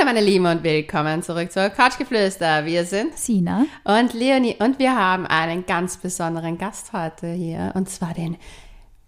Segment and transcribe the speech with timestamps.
[0.00, 2.64] Hallo meine Lieben und willkommen zurück zur Couchgeflüster.
[2.64, 3.66] Wir sind Sina.
[3.84, 8.38] und Leonie und wir haben einen ganz besonderen Gast heute hier und zwar den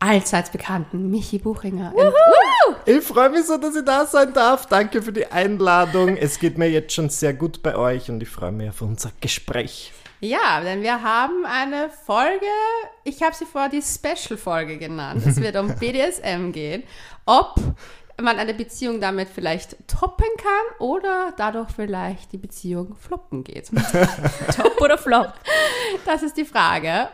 [0.00, 1.94] allseits bekannten Michi Buchinger.
[2.84, 4.66] Ich freue mich so, dass ich da sein darf.
[4.66, 6.18] Danke für die Einladung.
[6.18, 9.12] Es geht mir jetzt schon sehr gut bei euch und ich freue mich auf unser
[9.18, 9.92] Gespräch.
[10.20, 12.44] ja, denn wir haben eine Folge,
[13.04, 15.24] ich habe sie vorher die Special-Folge genannt.
[15.26, 16.82] Es wird um BDSM gehen.
[17.24, 17.54] Ob
[18.22, 23.70] man eine Beziehung damit vielleicht toppen kann oder dadurch vielleicht die Beziehung floppen geht.
[24.56, 25.32] Top oder Flop?
[26.04, 27.08] Das ist die Frage.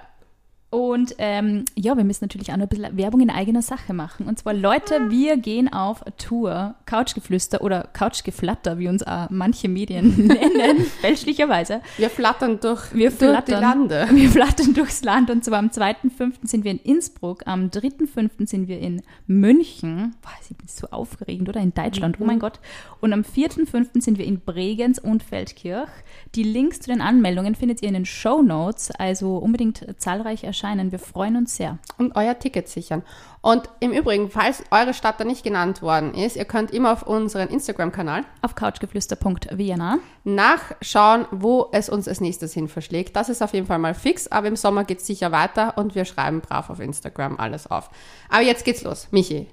[0.71, 4.27] Und ähm, ja, wir müssen natürlich auch noch ein bisschen Werbung in eigener Sache machen.
[4.27, 6.75] Und zwar, Leute, wir gehen auf Tour.
[6.85, 11.81] Couchgeflüster oder Couchgeflatter, wie uns auch manche Medien nennen, fälschlicherweise.
[11.97, 14.09] Wir flattern durch, Wir durch flattern, die Lande.
[14.15, 16.33] Wir flattern durchs Land und zwar am 2.5.
[16.43, 18.47] sind wir in Innsbruck, am 3.5.
[18.47, 20.15] sind wir in München.
[20.23, 21.61] Boah, das ist so aufregend, oder?
[21.61, 22.61] In Deutschland, oh mein Gott.
[23.01, 24.03] Und am 4.5.
[24.03, 25.89] sind wir in Bregenz und Feldkirch.
[26.35, 30.58] Die Links zu den Anmeldungen findet ihr in den Show Notes, also unbedingt zahlreich erscheinen.
[30.63, 31.79] Wir freuen uns sehr.
[31.99, 33.03] und euer Ticket sichern.
[33.41, 37.05] Und im Übrigen, falls eure Stadt da nicht genannt worden ist, ihr könnt immer auf
[37.05, 39.99] unseren Instagram-Kanal Auf couchgeflüster.vienna.
[40.25, 43.15] nachschauen, wo es uns als nächstes hin verschlägt.
[43.15, 46.05] Das ist auf jeden Fall mal fix, aber im Sommer geht's sicher weiter und wir
[46.05, 47.91] schreiben brav auf Instagram alles auf.
[48.29, 49.09] Aber jetzt geht's los.
[49.13, 49.49] Michi,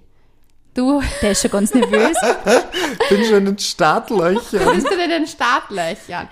[0.73, 2.17] du Der ist schon ganz nervös.
[3.09, 4.75] Bin schon in den Startlöchern.
[4.75, 6.27] bist du in den Startlöchern.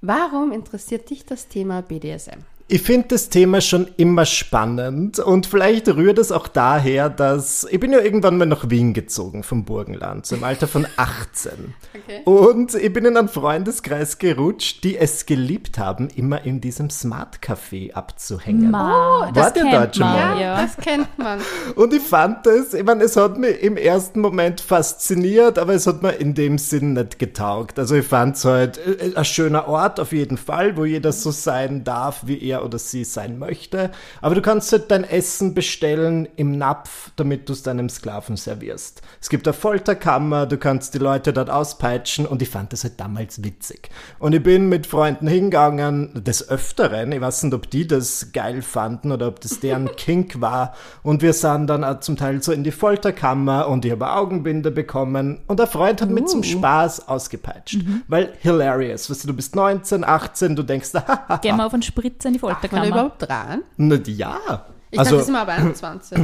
[0.00, 2.55] Warum interessiert dich das Thema BDSM?
[2.68, 7.78] Ich finde das Thema schon immer spannend und vielleicht rührt es auch daher, dass ich
[7.78, 11.52] bin ja irgendwann mal nach Wien gezogen vom Burgenland, so im Alter von 18.
[11.94, 12.22] Okay.
[12.24, 17.38] Und ich bin in einen Freundeskreis gerutscht, die es geliebt haben, immer in diesem Smart
[17.40, 18.72] Café abzuhängen.
[18.72, 20.40] Ma, das Wart ihr kennt dort schon man, mal?
[20.40, 20.62] ja.
[20.62, 21.40] Das kennt man.
[21.76, 25.86] Und ich fand es, ich meine, es hat mich im ersten Moment fasziniert, aber es
[25.86, 27.78] hat mir in dem Sinn nicht getaugt.
[27.78, 31.30] Also ich fand es halt äh, ein schöner Ort auf jeden Fall, wo jeder so
[31.30, 33.90] sein darf, wie er oder sie sein möchte.
[34.20, 39.02] Aber du kannst halt dein Essen bestellen im Napf, damit du es deinem Sklaven servierst.
[39.20, 42.98] Es gibt eine Folterkammer, du kannst die Leute dort auspeitschen und ich fand das halt
[42.98, 43.90] damals witzig.
[44.18, 48.62] Und ich bin mit Freunden hingegangen, des Öfteren, ich weiß nicht, ob die das geil
[48.62, 50.74] fanden oder ob das deren Kink war.
[51.02, 54.70] Und wir sahen dann auch zum Teil so in die Folterkammer und ich habe Augenbinde
[54.70, 55.40] bekommen.
[55.46, 57.78] Und ein Freund hat mich zum Spaß ausgepeitscht.
[58.08, 59.10] Weil hilarious.
[59.10, 62.34] Weißt du, du bist 19, 18, du denkst, haha, Gehen wir auf einen Spritzer in
[62.34, 62.86] die Kann man da Folterkammer.
[62.86, 63.62] überhaupt dran?
[63.76, 64.66] nicht ja.
[64.90, 66.18] Ich also, dachte, das ist mal ab 21.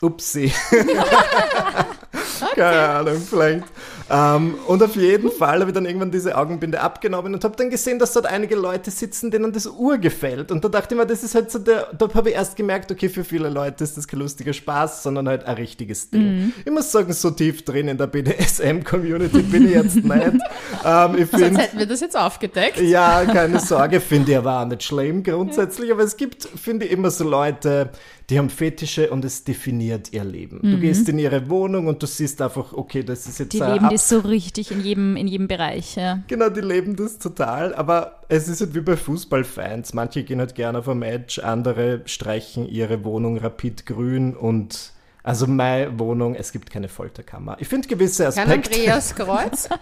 [0.00, 0.52] Upsi.
[2.54, 3.64] Keine Ahnung, vielleicht.
[4.12, 7.70] Ähm, und auf jeden Fall habe ich dann irgendwann diese Augenbinde abgenommen und habe dann
[7.70, 10.52] gesehen, dass dort einige Leute sitzen, denen das Uhr gefällt.
[10.52, 12.92] Und da dachte ich mir, das ist halt so der, da habe ich erst gemerkt,
[12.92, 16.52] okay, für viele Leute ist das kein lustiger Spaß, sondern halt ein richtiges Ding.
[16.62, 20.12] Ich muss sagen, so tief drin in der BDSM-Community bin ich jetzt nicht.
[20.84, 22.80] Ähm, ich Sonst finde hätten wir das jetzt aufgedeckt.
[22.80, 25.92] ja, keine Sorge, finde ich aber auch nicht schlimm grundsätzlich.
[25.92, 27.90] Aber es gibt, finde ich, immer so Leute,
[28.30, 30.60] die haben Fetische und es definiert ihr Leben.
[30.62, 33.86] Du gehst in ihre Wohnung und du siehst einfach, okay, das ist jetzt Die leben
[33.86, 35.96] Ab- das so richtig in jedem, in jedem Bereich.
[35.96, 36.22] Ja.
[36.28, 39.92] Genau, die leben das total, aber es ist halt wie bei Fußballfans.
[39.94, 44.91] Manche gehen halt gerne auf ein Match, andere streichen ihre Wohnung rapid grün und
[45.24, 47.56] also meine Wohnung, es gibt keine Folterkammer.
[47.60, 48.70] Ich finde gewisse Kein Aspekte.
[48.70, 49.68] Andreas Kreuz?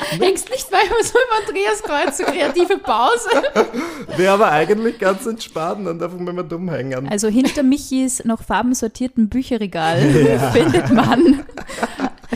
[0.20, 3.28] Hängst nicht mal so über Andreas Kreuz, so kreative Pause.
[4.16, 7.08] Wäre aber eigentlich ganz entspannt und einfach mal dumm hängen.
[7.08, 9.98] Also hinter Michis noch farbensortierten Bücherregal
[10.52, 11.44] findet man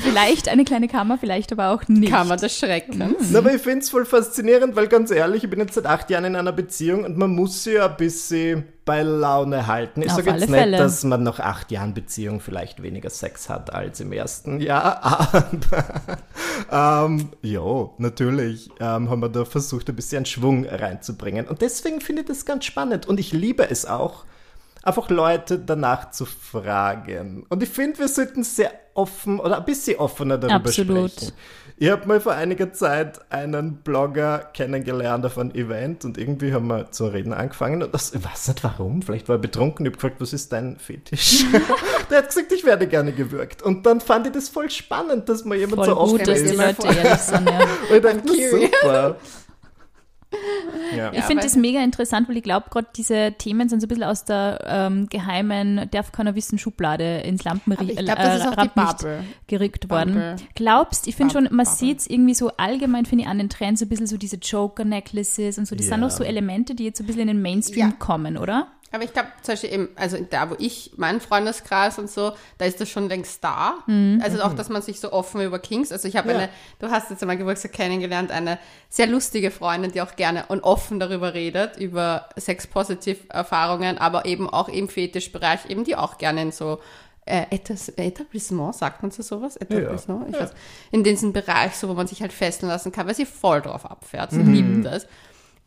[0.01, 2.13] vielleicht eine kleine Kammer, vielleicht aber auch nicht.
[2.13, 3.31] Kammer des Schreckens.
[3.31, 6.11] Na, aber ich finde es voll faszinierend, weil ganz ehrlich, ich bin jetzt seit acht
[6.11, 10.01] Jahren in einer Beziehung und man muss sie ja ein bisschen bei Laune halten.
[10.01, 10.77] Ich Auf sage jetzt alle nicht, Fälle.
[10.79, 15.03] dass man nach acht Jahren Beziehung vielleicht weniger Sex hat als im ersten Jahr,
[16.73, 21.47] aber ähm, ja, natürlich ähm, haben wir da versucht, ein bisschen Schwung reinzubringen.
[21.47, 24.25] Und deswegen finde ich das ganz spannend und ich liebe es auch,
[24.83, 27.45] einfach Leute danach zu fragen.
[27.49, 31.13] Und ich finde, wir sollten sehr offen oder ein bisschen offener darüber Absolut.
[31.13, 31.33] sprechen.
[31.81, 36.67] Ich habe mal vor einiger Zeit einen Blogger kennengelernt auf einem Event und irgendwie haben
[36.67, 39.91] wir zu reden angefangen und das, ich weiß nicht warum, vielleicht war er betrunken, ich
[39.93, 41.45] habe gefragt, was ist dein Fetisch?
[42.11, 43.63] Der hat gesagt, ich werde gerne gewürgt.
[43.63, 46.41] Und dann fand ich das voll spannend, dass mal jemand Voll so offen gut, dass
[46.41, 46.53] ist.
[46.53, 47.49] die Leute ehrlich sind.
[47.49, 47.61] Ja.
[47.91, 49.17] Und ich dachte, super.
[50.95, 51.13] Ja.
[51.13, 54.05] Ich finde das mega interessant, weil ich glaube, gerade diese Themen sind so ein bisschen
[54.05, 58.05] aus der ähm, geheimen, darf keiner wissen, Schublade ins Lampenlicht
[58.75, 59.25] Bubble.
[59.47, 60.37] gerückt worden.
[60.55, 63.81] Glaubst, ich finde schon, man sieht es irgendwie so allgemein, finde ich, an den Trends
[63.81, 65.75] so ein bisschen so diese Joker-Necklaces und so.
[65.75, 66.07] Das sind Ja.
[66.07, 67.95] auch so Elemente, die jetzt so ein bisschen in den Mainstream Ja.
[67.99, 68.69] kommen, oder?
[68.91, 72.65] Aber ich glaube, zum Beispiel eben, also da, wo ich, mein Freundeskreis und so, da
[72.65, 73.75] ist das schon längst da.
[74.23, 76.39] Also auch, dass man sich so offen über Kings, also ich habe Ja.
[76.39, 76.49] eine,
[76.79, 78.59] du hast jetzt einmal Geburtstag kennengelernt, eine
[78.89, 84.69] sehr lustige Freundin, die auch gerne und offen darüber redet, über Sex-Positive-Erfahrungen, aber eben auch
[84.69, 86.79] im Fetischbereich, eben die auch gerne in so
[87.27, 89.57] äh, Etablissement, sagt man zu sowas?
[89.57, 90.29] Etablissement?
[90.31, 90.53] Ich weiß,
[90.91, 93.85] in diesem Bereich, so wo man sich halt fesseln lassen kann, weil sie voll drauf
[93.85, 94.31] abfährt.
[94.31, 95.07] Sie liebt das.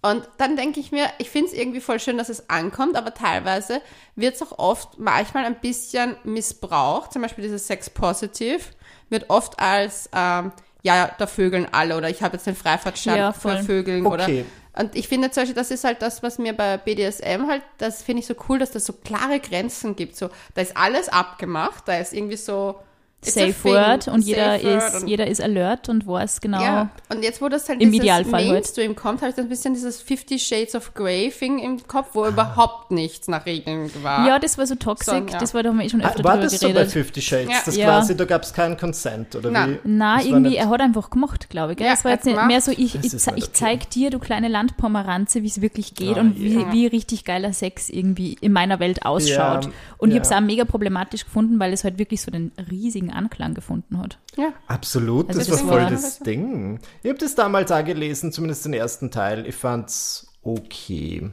[0.04, 3.14] Und dann denke ich mir, ich finde es irgendwie voll schön, dass es ankommt, aber
[3.14, 3.82] teilweise
[4.16, 7.14] wird es auch oft manchmal ein bisschen missbraucht.
[7.14, 8.62] Zum Beispiel dieses Sex Positive
[9.10, 10.52] wird oft als, ähm,
[10.82, 13.64] ja, da vögeln alle oder ich habe jetzt den Freifahrtschein Ja, für voll.
[13.64, 14.24] Vögeln oder.
[14.24, 14.46] Okay.
[14.74, 18.02] Und ich finde zum Beispiel, das ist halt das, was mir bei BDSM halt, das
[18.02, 20.16] finde ich so cool, dass das so klare Grenzen gibt.
[20.16, 22.80] So, da ist alles abgemacht, da ist irgendwie so.
[23.24, 26.62] Safe Word und jeder safe ist, und- jeder ist alert und weiß genau.
[26.62, 28.52] ja, und jetzt, wo das halt Im Idealfall halt.
[28.52, 32.14] Mainstream kommt, habe ich dann ein bisschen dieses Fifty Shades of Grey-Thing im Kopf, Ah.
[32.14, 34.28] wo überhaupt nichts nach Regeln war.
[34.28, 35.40] Ja, das war so toxic, So, ja.
[35.40, 36.92] das war, da haben wir eh schon Ah, öfter war drüber das so bei geredet.
[36.94, 37.50] Fifty Shades?
[37.52, 37.58] Ja.
[37.64, 37.86] Das Ja.
[37.86, 39.78] quasi, da gab es keinen Consent, oder Nein.
[39.84, 40.00] wie?
[40.00, 41.78] War irgendwie, er hat einfach gemacht, glaube ich.
[41.78, 41.88] Gell?
[41.88, 42.48] Ja, es war er jetzt hat nicht gemacht.
[42.48, 43.44] mehr so, ich, ich, ich okay.
[43.54, 46.72] zeig dir, du kleine Landpomeranze, wie es wirklich geht Ah, und wie, ja.
[46.74, 49.66] wie richtig geiler Sex irgendwie in meiner Welt ausschaut.
[49.66, 52.52] Ja, und ich habe es auch mega problematisch gefunden, weil es halt wirklich so den
[52.72, 54.18] riesigen Anklang gefunden hat.
[54.36, 54.54] ja.
[54.68, 56.80] Absolut, Also das war voll das Ding.
[57.04, 59.46] Ich habe das damals auch gelesen, zumindest den ersten Teil.
[59.48, 61.30] Ich fand's okay.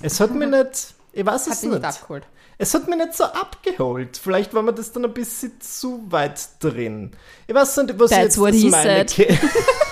[0.00, 2.26] Es hat mich nicht, ich weiß Hat es nicht nicht.
[2.56, 4.16] Es hat mich nicht so abgeholt.
[4.16, 7.10] Vielleicht war mir das dann ein bisschen zu weit drin.
[7.46, 9.06] Ich weiß nicht, was That's jetzt what meine.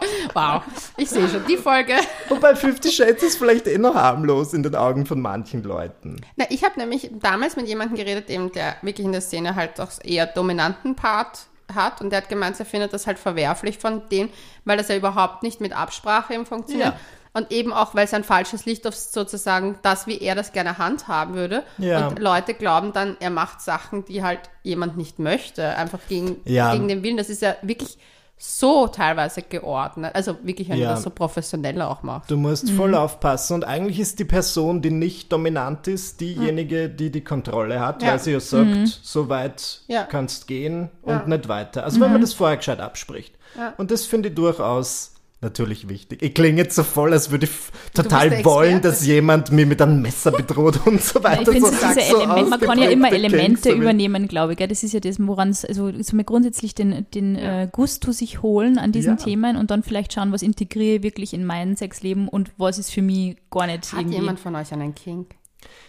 [0.34, 0.62] wow.
[0.96, 1.94] Ich sehe schon, die Folge.
[2.28, 6.20] Wobei Fifty Shades ist vielleicht eh noch harmlos in den Augen von manchen Leuten.
[6.36, 9.80] Na, ich habe nämlich damals mit jemandem geredet, eben, der wirklich in der Szene halt
[9.80, 14.02] auch eher dominanten Part hat und der hat gemeint, er findet das halt verwerflich von
[14.10, 14.28] denen,
[14.64, 16.88] weil das ja überhaupt nicht mit Absprache eben funktioniert.
[16.88, 16.98] Ja.
[17.34, 20.76] Und eben auch, weil es ein falsches Licht auf sozusagen das, wie er das gerne
[20.76, 21.62] handhaben würde.
[21.78, 22.08] Ja.
[22.08, 26.72] Und Leute glauben dann, er macht Sachen, die halt jemand nicht möchte, einfach gegen, Ja.
[26.74, 27.16] gegen den Willen.
[27.16, 27.96] Das ist ja wirklich
[28.38, 30.14] so teilweise geordnet.
[30.14, 30.88] Also wirklich, wenn Ja.
[30.88, 32.30] du das so professioneller auch machst.
[32.30, 33.54] Du musst voll aufpassen.
[33.54, 38.10] Und eigentlich ist die Person, die nicht dominant ist, diejenige, die die Kontrolle hat, Ja.
[38.12, 40.02] weil sie ja sagt, so weit Ja.
[40.04, 41.26] kannst gehen und Ja.
[41.26, 41.84] nicht weiter.
[41.84, 43.34] Also wenn man das vorher gescheit abspricht.
[43.56, 43.74] Ja.
[43.76, 45.11] Und das finde ich durchaus
[45.42, 46.22] natürlich wichtig.
[46.22, 47.50] Ich klinge jetzt so voll, als würde ich
[47.92, 51.42] total wollen, dass jemand mir mit einem Messer bedroht und so weiter.
[51.42, 54.52] Ich finde, so, so diese so Element, man kann ja immer Elemente Kinks, übernehmen, glaube
[54.52, 54.58] ich.
[54.58, 54.68] Gell?
[54.68, 58.78] Das ist ja das, woran es, also so grundsätzlich den, den äh, Gusto sich holen
[58.78, 59.24] an diesen Ja.
[59.24, 62.90] Themen und dann vielleicht schauen, was integriere ich wirklich in mein Sexleben und was ist
[62.90, 64.16] für mich gar nicht Hat irgendwie.
[64.16, 65.34] jemand von euch einen Kink?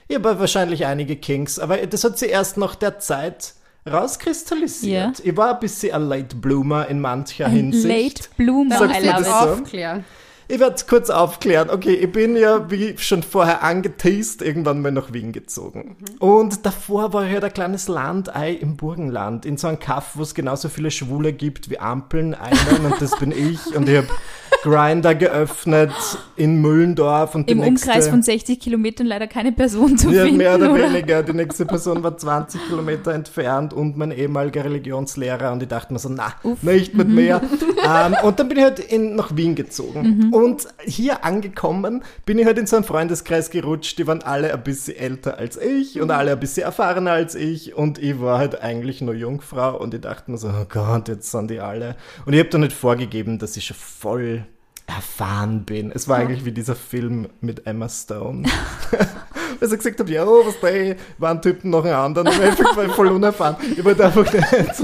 [0.07, 3.53] Ich habe wahrscheinlich einige Kinks, aber das hat sie erst nach der Zeit
[3.89, 5.21] rauskristallisiert.
[5.23, 7.85] Ich war ein bisschen ein Late Bloomer in mancher Hinsicht.
[7.87, 9.33] Late Bloomer, Sagst I love das it.
[9.33, 9.33] so?
[9.33, 10.05] aufklären.
[10.49, 11.69] Ich werde es kurz aufklären.
[11.69, 15.95] Okay, ich bin ja, wie schon vorher angeteased, irgendwann mal nach Wien gezogen.
[16.19, 20.21] Und davor war ich halt ein kleines Landei im Burgenland, in so einem Kaff, wo
[20.21, 22.35] es genauso viele Schwule gibt wie Ampeln.
[22.35, 23.73] Einen, und das bin ich.
[23.75, 24.07] Und ich habe
[24.63, 25.91] Grinder geöffnet
[26.37, 27.35] in Müllendorf.
[27.35, 30.37] Und die Im nächste, Umkreis von 60 Kilometern leider keine Person zu ja, finden.
[30.37, 30.83] mehr oder oder?
[30.85, 31.21] weniger.
[31.21, 35.51] Die nächste Person war 20 Kilometer entfernt und mein ehemaliger Religionslehrer.
[35.51, 37.41] Und ich dachte mir so, na, nicht mit mir.
[37.83, 40.31] ähm, und dann bin ich halt in, nach Wien gezogen.
[40.31, 43.99] Und hier angekommen bin ich halt in so einen Freundeskreis gerutscht.
[43.99, 47.75] Die waren alle ein bisschen älter als ich und alle ein bisschen erfahrener als ich.
[47.75, 49.77] Und ich war halt eigentlich nur Jungfrau.
[49.77, 51.97] Und ich dachte mir so, oh Gott, jetzt sind die alle.
[52.25, 54.45] Und ich habe dann nicht vorgegeben, dass ich schon voll
[54.87, 55.91] erfahren bin.
[55.91, 58.43] Es war eigentlich wie dieser Film mit Emma Stone.
[59.59, 62.89] Weil sie gesagt hat, ja, was da, waren Typen noch einen anderen, aber ich war
[62.89, 63.55] voll unerfahren.
[63.75, 64.81] Ich wollte einfach das,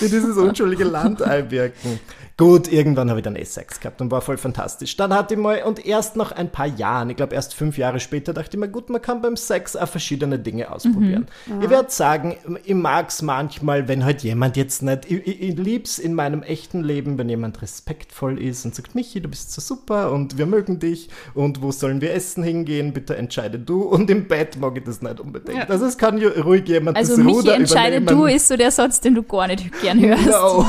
[0.00, 2.00] wie dieses unschuldige Land einwirken.
[2.38, 4.96] Gut, irgendwann habe ich dann eh Sex gehabt und war voll fantastisch.
[4.96, 7.98] Dann hatte ich mal, und erst nach ein paar Jahren, ich glaube erst fünf Jahre
[7.98, 11.26] später, dachte ich mir, gut, man kann beim Sex auch verschiedene Dinge ausprobieren.
[11.60, 15.58] Ich werde sagen, ich mag es manchmal, wenn halt jemand jetzt nicht, ich, ich, ich
[15.58, 19.60] lieb's in meinem echten Leben, wenn jemand respektvoll ist und sagt, Michi, du bist so
[19.60, 23.82] super und wir mögen dich und wo sollen wir essen hingehen, bitte entscheide du.
[23.82, 25.58] Und im Bett mag ich das nicht unbedingt.
[25.58, 25.64] Ja.
[25.64, 28.26] Also es kann ja ruhig jemand Also das Michi, Ruder entscheide übernehmen.
[28.28, 30.28] du ist so der Satz, den du gar nicht gern hörst.
[30.28, 30.64] No.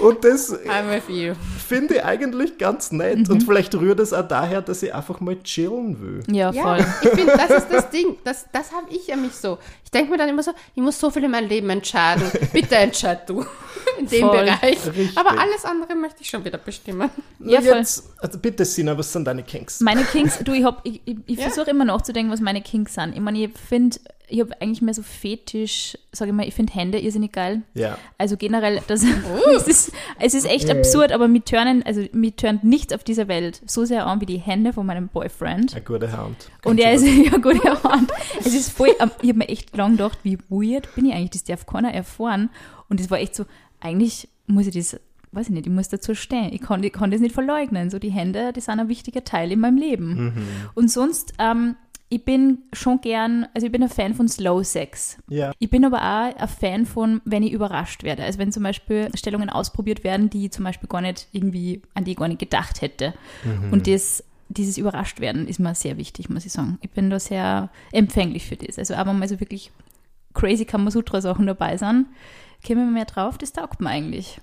[0.00, 0.54] Und das
[1.66, 3.26] finde ich eigentlich ganz nett.
[3.28, 3.34] Mhm.
[3.34, 6.34] Und vielleicht rührt es auch daher, dass ich einfach mal chillen will.
[6.34, 6.86] Ja, Ja, voll.
[7.02, 8.16] ich finde, das ist das Ding.
[8.24, 9.58] Das, das habe ich ja mich so.
[9.84, 12.22] Ich denke mir dann immer so, ich muss so viel in meinem Leben entscheiden.
[12.52, 13.44] Bitte entscheid du
[13.98, 14.38] in dem Voll.
[14.44, 14.86] Bereich.
[14.86, 15.16] Richtig.
[15.16, 17.10] Aber alles andere möchte ich schon wieder bestimmen.
[17.40, 19.80] Ja, jetzt, also bitte Sina, was sind deine Kinks?
[19.80, 21.44] Meine Kinks, du, ich, hab- ich, ich, ich Ja.
[21.48, 23.14] versuche immer nachzudenken, was meine Kinks sind.
[23.14, 26.72] Ich meine, ich finde, ich habe eigentlich mehr so Fetisch, sage ich mal, ich finde
[26.72, 27.62] Hände irrsinnig geil.
[27.74, 27.98] Ja.
[28.18, 29.02] Also generell, das,
[29.56, 33.28] es, ist, es ist echt absurd, aber mir turnen, also mir turnt nichts auf dieser
[33.28, 35.74] Welt so sehr an wie die Hände von meinem Boyfriend.
[35.74, 36.50] Eine gute Hand.
[36.64, 38.06] Und er ist ja gut erfahren.
[38.40, 41.30] Es ist voll, ähm, ich habe mir echt lang gedacht, wie weird bin ich eigentlich,
[41.30, 42.50] das darf keiner erfahren.
[42.88, 43.44] Und es war echt so,
[43.80, 45.00] eigentlich muss ich das,
[45.32, 46.52] weiß ich nicht, ich muss dazu stehen.
[46.52, 47.90] Ich kann, ich kann das nicht verleugnen.
[47.90, 50.32] So die Hände, die sind ein wichtiger Teil in meinem Leben.
[50.74, 51.76] Und sonst, ähm,
[52.10, 55.18] ich bin schon gern, also ich bin ein Fan von Slow Sex.
[55.28, 55.52] Ja.
[55.58, 58.24] Ich bin aber auch ein Fan von, wenn ich überrascht werde.
[58.24, 62.04] Also wenn zum Beispiel Stellungen ausprobiert werden, die ich zum Beispiel gar nicht irgendwie, an
[62.04, 63.14] die ich gar nicht gedacht hätte.
[63.70, 66.78] Und das, dieses überrascht werden ist mir sehr wichtig, muss ich sagen.
[66.80, 68.78] Ich bin da sehr empfänglich für das.
[68.78, 69.70] Also aber mal so wirklich
[70.32, 72.06] crazy Kamasutra-Sachen dabei sind,
[72.62, 74.40] kämen wir mehr drauf, das taugt mir eigentlich.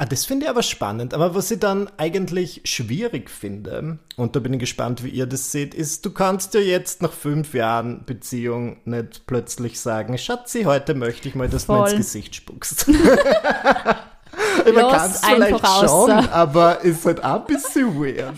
[0.00, 1.12] Ah, das finde ich aber spannend.
[1.12, 5.52] Aber was ich dann eigentlich schwierig finde, und da bin ich gespannt, wie ihr das
[5.52, 10.94] seht, ist, du kannst ja jetzt nach fünf Jahren Beziehung nicht plötzlich sagen, Schatzi, heute
[10.94, 11.98] möchte ich mal, dass du mir ins Voll.
[11.98, 12.86] Gesicht spuckst.
[14.72, 18.32] Lass kannst du vielleicht schon, aber ist halt auch ein bisschen weird.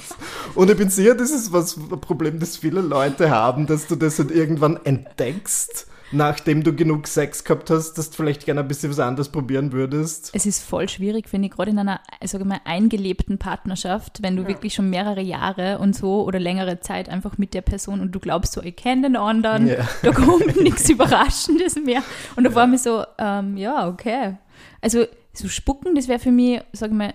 [0.57, 3.95] Und ich bin sicher, das ist was, ein Problem, das viele Leute haben, dass du
[3.95, 8.69] das halt irgendwann entdeckst, nachdem du genug Sex gehabt hast, dass du vielleicht gerne ein
[8.69, 10.31] bisschen was anderes probieren würdest.
[10.35, 14.37] Es ist voll schwierig, finde ich, gerade in einer, sage ich mal, eingelebten Partnerschaft, wenn
[14.37, 18.13] du wirklich schon mehrere Jahre und so oder längere Zeit einfach mit der Person und
[18.13, 19.89] du glaubst so, ich kenne den anderen, Ja.
[20.03, 22.03] da kommt nichts Überraschendes mehr.
[22.37, 24.37] Und da war mir so, ähm, ja, okay.
[24.81, 27.13] Also so spucken, das wäre für mich, sage ich mal,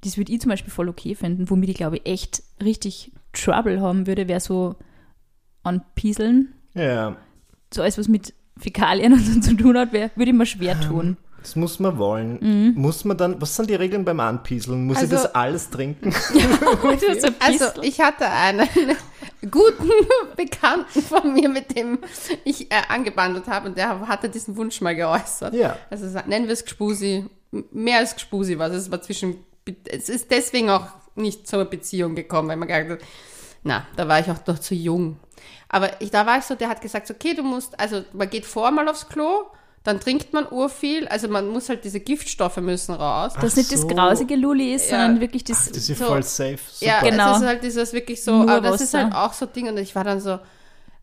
[0.00, 3.80] das würde ich zum Beispiel voll okay finden, womit ich glaube ich echt richtig Trouble
[3.80, 4.74] haben würde, wäre so
[5.62, 6.54] anpieseln.
[6.74, 7.16] Ja.
[7.72, 10.80] So alles, was mit Fäkalien und so zu tun hat, wär, würde ich mir schwer
[10.80, 11.16] tun.
[11.40, 12.72] Das muss man wollen.
[12.76, 14.86] Muss man dann, was sind die Regeln beim Anpieseln?
[14.86, 16.12] Muss Also- ich das alles trinken?
[16.30, 18.68] So ein Also ich hatte einen
[19.50, 19.90] guten
[20.36, 21.98] Bekannten von mir, mit dem
[22.44, 25.52] ich äh, angebandelt habe und der hatte diesen Wunsch mal geäußert.
[25.54, 25.76] Ja.
[25.90, 27.24] Also nennen wir es Gspusi,
[27.72, 28.72] mehr als Gspusi was.
[28.72, 29.38] Es war zwischen,
[29.90, 30.86] es ist deswegen auch
[31.16, 32.98] nicht zur Beziehung gekommen, weil man gesagt hat,
[33.64, 35.16] na, da war ich auch noch zu jung.
[35.72, 38.30] Aber ich, da war ich so, der hat gesagt, so, okay, du musst, also man
[38.30, 39.42] geht vor mal aufs Klo,
[39.84, 43.32] dann trinkt man urviel, also man muss halt diese Giftstoffe müssen raus.
[43.40, 43.76] Dass nicht so.
[43.76, 45.00] das grausige Luli ist, Ja.
[45.00, 45.66] sondern wirklich das.
[45.72, 46.04] Das ist So.
[46.04, 46.58] voll safe.
[46.70, 46.86] Super.
[46.92, 47.32] Ja, Genau.
[47.32, 49.04] es ist halt dieses wirklich so, Nur aber das ist Wasser.
[49.06, 50.38] halt auch so Ding und ich war dann so,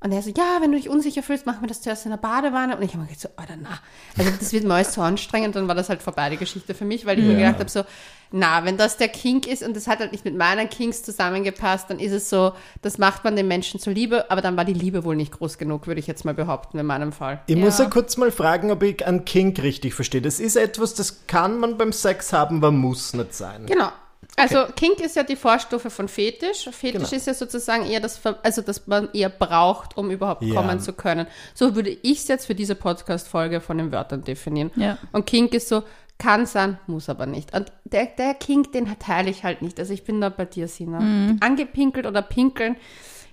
[0.01, 2.17] und er so, ja, wenn du dich unsicher fühlst, machen wir das zuerst in der
[2.19, 2.77] Badewanne.
[2.77, 3.79] Und ich habe mir gedacht, so, Alter, na.
[4.17, 5.47] Also das wird mir alles zu anstrengend.
[5.57, 7.69] Und dann war das halt vorbei, die Geschichte für mich, weil ich mir gedacht habe,
[7.69, 7.83] so,
[8.31, 11.89] na, wenn das der Kink ist und das hat halt nicht mit meinen Kinks zusammengepasst,
[11.89, 15.03] dann ist es so, das macht man den Menschen zuliebe, aber dann war die Liebe
[15.03, 17.41] wohl nicht groß genug, würde ich jetzt mal behaupten, in meinem Fall.
[17.47, 17.85] Ich muss Ja.
[17.85, 20.21] ja kurz mal fragen, ob ich einen Kink richtig verstehe.
[20.21, 23.65] Das ist etwas, das kann man beim Sex haben, aber muss nicht sein.
[23.65, 23.89] Genau.
[24.35, 26.69] Also Kink ist ja die Vorstufe von Fetisch.
[26.71, 27.15] Fetisch Genau.
[27.15, 30.55] ist ja sozusagen eher das, also dass man eher braucht, um überhaupt Ja.
[30.55, 31.25] kommen zu können.
[31.55, 34.71] So würde ich es jetzt für diese Podcast-Folge von den Wörtern definieren.
[34.75, 34.97] Ja.
[35.11, 35.83] Und Kink ist so,
[36.19, 37.55] kann sein, muss aber nicht.
[37.55, 39.79] Und der, der Kink, den teile ich halt nicht.
[39.79, 40.99] Also ich bin da bei dir, Sina.
[40.99, 41.37] Mhm.
[41.39, 42.75] Angepinkelt oder pinkeln,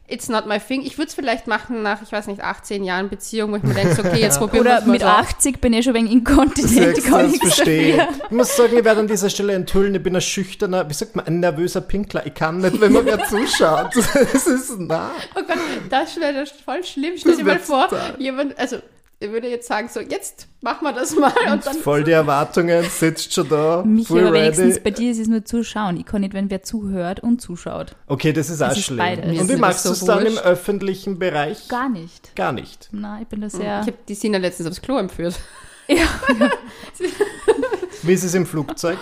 [0.09, 0.83] it's not my thing.
[0.83, 3.75] Ich würde es vielleicht machen nach, ich weiß nicht, 18 Jahren Beziehung, wo ich mir
[3.75, 5.09] denke, okay, jetzt probieren wir Oder es mal mit so.
[5.09, 6.99] 80 bin ich schon wegen inkontinent.
[6.99, 8.09] Ich kann das nichts verstehe.
[8.25, 11.17] Ich muss sagen, ich werde an dieser Stelle enthüllen, ich bin ein schüchterner, wie sagt
[11.17, 12.25] man, ein nervöser Pinkler.
[12.25, 13.95] Ich kann nicht, wenn man mir zuschaut.
[14.33, 15.11] Das ist nah.
[15.35, 15.59] Oh Gott,
[15.91, 17.15] das wäre das voll schlimm.
[17.17, 17.89] Stell dir mal vor,
[18.19, 18.79] jemand, also
[19.19, 21.77] ich würde jetzt sagen, so, jetzt machen wir das mal und dann.
[21.77, 24.81] Voll die Erwartungen, sitzt schon da, Mich full aber wenigstens, ready.
[24.85, 25.97] bei dir ist es nur zuschauen.
[25.97, 27.97] Ich kann nicht, wenn wer zuhört und zuschaut.
[28.07, 28.99] Okay, das ist auch Es ist schlimm.
[28.99, 29.41] beides.
[29.41, 31.69] Und wie das machst du es dann im öffentlichen Bereich?
[31.69, 32.37] Gar nicht.
[32.37, 32.89] Gar nicht.
[32.93, 33.81] Nein, ich bin da sehr.
[33.81, 35.35] Ich habe die Sina letztens aufs Klo entführt.
[38.03, 38.99] Wie ist es im Flugzeug?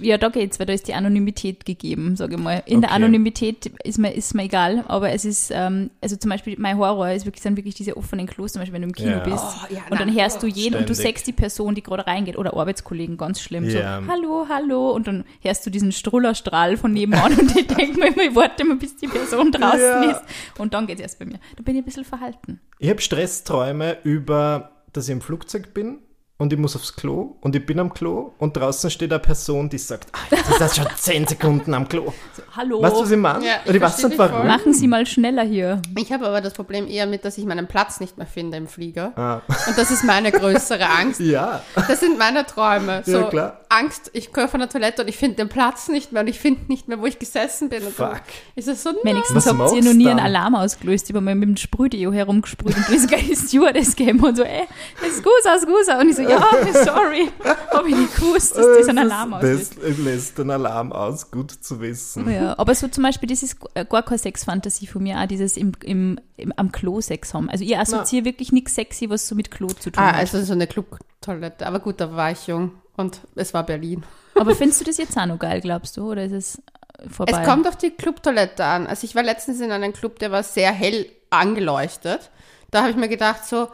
[0.00, 2.62] Ja, da geht's, weil da ist die Anonymität gegeben, sage ich mal.
[2.66, 2.96] In der Okay.
[2.96, 7.10] Anonymität ist mir, ist mir egal, aber es ist, ähm, also zum Beispiel mein Horror
[7.10, 9.18] ist wirklich, sind wirklich diese offenen Klos, zum Beispiel wenn du im Kino Ja.
[9.18, 10.16] bist Oh, ja, und dann nein.
[10.18, 10.96] hörst du jeden und du Ständig.
[11.14, 14.00] sechst die Person, die gerade reingeht oder Arbeitskollegen, ganz schlimm, Ja.
[14.00, 18.06] so, hallo, hallo und dann hörst du diesen Strullerstrahl von nebenan und ich denke mir
[18.08, 20.10] immer, ich warte mal, bis die Person draußen Ja.
[20.12, 20.22] ist
[20.58, 21.38] und dann geht's erst bei mir.
[21.56, 22.60] Da bin ich ein bisschen verhalten.
[22.78, 25.98] Ich habe Stressträume über, dass ich im Flugzeug bin
[26.38, 29.70] und ich muss aufs Klo und ich bin am Klo und draußen steht eine Person,
[29.70, 32.12] die sagt, ah, jetzt ist das schon 10 Sekunden am Klo.
[32.54, 33.44] Hallo, Weißt du, was ich meine?
[33.46, 34.46] Ja, ich und ich weiß nicht warum.
[34.46, 35.80] machen Sie mal schneller hier.
[35.96, 38.66] Ich habe aber das Problem eher mit, dass ich meinen Platz nicht mehr finde im
[38.66, 39.12] Flieger.
[39.16, 39.40] Ah.
[39.66, 41.20] Und das ist meine größere Angst.
[41.26, 43.02] Ja, Das sind meine Träume.
[43.04, 43.60] So Ja, klar.
[43.68, 46.38] Angst, ich gehöre von der Toilette und ich finde den Platz nicht mehr und ich
[46.38, 47.82] finde nicht mehr, wo ich gesessen bin.
[47.82, 48.20] Und Fuck.
[48.54, 49.14] ist es so, nein.
[49.14, 50.20] Wenigstens Was habt ihr noch nie einen?
[50.20, 54.20] Alarm ausgelöst, über mal mit dem Sprühdeo herumgesprüht und du ist gleich die Stewardess gegeben
[54.22, 54.64] und so, ey,
[55.10, 55.98] scusa, scusa.
[56.00, 56.22] Und ich so,
[56.74, 57.30] ja, sorry,
[57.72, 59.76] habe ich nicht gewusst, dass das einen Alarm auslöst.
[59.82, 62.30] Das löst den Alarm aus, gut zu wissen.
[62.30, 65.56] Ja, aber so zum Beispiel, das ist äh, gar keine Sexfantasie von mir, auch dieses
[65.56, 67.48] im, im, im, am Klo Sex haben.
[67.50, 70.16] Also ich assoziiere wirklich nichts sexy, was so mit Klo zu tun Ah, hat.
[70.16, 71.66] also so eine Clubtoilette.
[71.66, 74.04] Aber gut, da war ich jung und es war Berlin.
[74.34, 76.62] Aber findest du das jetzt auch noch geil, glaubst du, oder ist es
[77.10, 77.40] vorbei?
[77.42, 78.86] Es kommt auf die Clubtoilette an.
[78.86, 82.30] Also ich war letztens in einem Club, der war sehr hell angeleuchtet.
[82.70, 83.68] Da habe ich mir gedacht, so,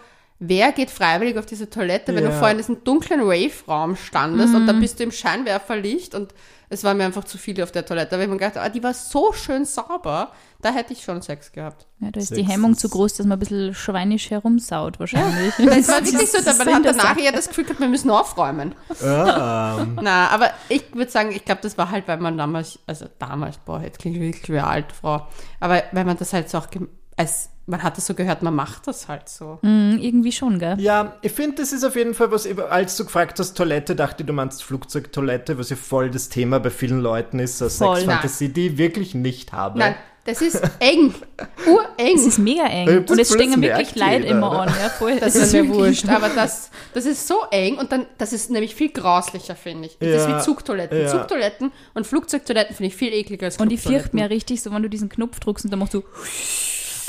[0.45, 2.31] wer geht freiwillig auf diese Toilette, wenn Ja.
[2.31, 6.35] du vorher in diesem dunklen Rave-Raum standest und dann bist du im Scheinwerferlicht und
[6.69, 8.11] es war mir einfach zu viele auf der Toilette.
[8.11, 10.33] Da habe ich mir gedacht, ah, die war so schön sauber,
[10.63, 11.87] da hätte ich schon Sex gehabt.
[12.01, 15.55] ja, da ist Sex die Hemmung zu groß, dass man ein bisschen schweinisch herumsaut wahrscheinlich.
[15.59, 18.75] Das war wirklich so, ist man hat danach eher das Gefühl gehabt, wir müssen aufräumen.
[19.05, 23.07] Ah, Na, aber ich würde sagen, ich glaube, das war halt, weil man damals, also
[23.19, 25.27] damals, boah, jetzt klingt wirklich wie eine alte Frau,
[25.61, 26.67] aber weil man das halt so auch,
[27.17, 29.59] als, man hat das so gehört, man macht das halt so.
[29.63, 30.77] Mm, irgendwie schon, gell?
[30.81, 34.23] ja, ich finde, das ist auf jeden Fall was, als du gefragt hast, Toilette, dachte
[34.23, 37.97] ich, du meinst Flugzeugtoilette, was ja voll das Thema bei vielen Leuten ist, so Voll.
[37.97, 39.79] Sexfantasie, die ich wirklich nicht habe.
[39.79, 41.15] Nein, das ist eng,
[41.67, 42.17] ureng.
[42.17, 42.89] Es ist mega eng.
[42.89, 44.61] Ja, Und das- es das stehen wirklich Leute jeder, immer oder?
[44.63, 44.69] an.
[44.69, 45.19] Ja, voll.
[45.19, 48.33] Das Es ist mir wirklich- wurscht, aber das, das ist so eng und dann, das
[48.33, 49.99] ist nämlich viel grauslicher, finde ich.
[49.99, 51.01] Das ist Ja, wie Zugtoiletten.
[51.01, 51.09] ja.
[51.09, 54.83] Zugtoiletten und Flugzeugtoiletten finde ich viel ekliger als Und ich fürchte mir richtig so, wenn
[54.83, 56.03] du diesen Knopf drückst und dann machst du,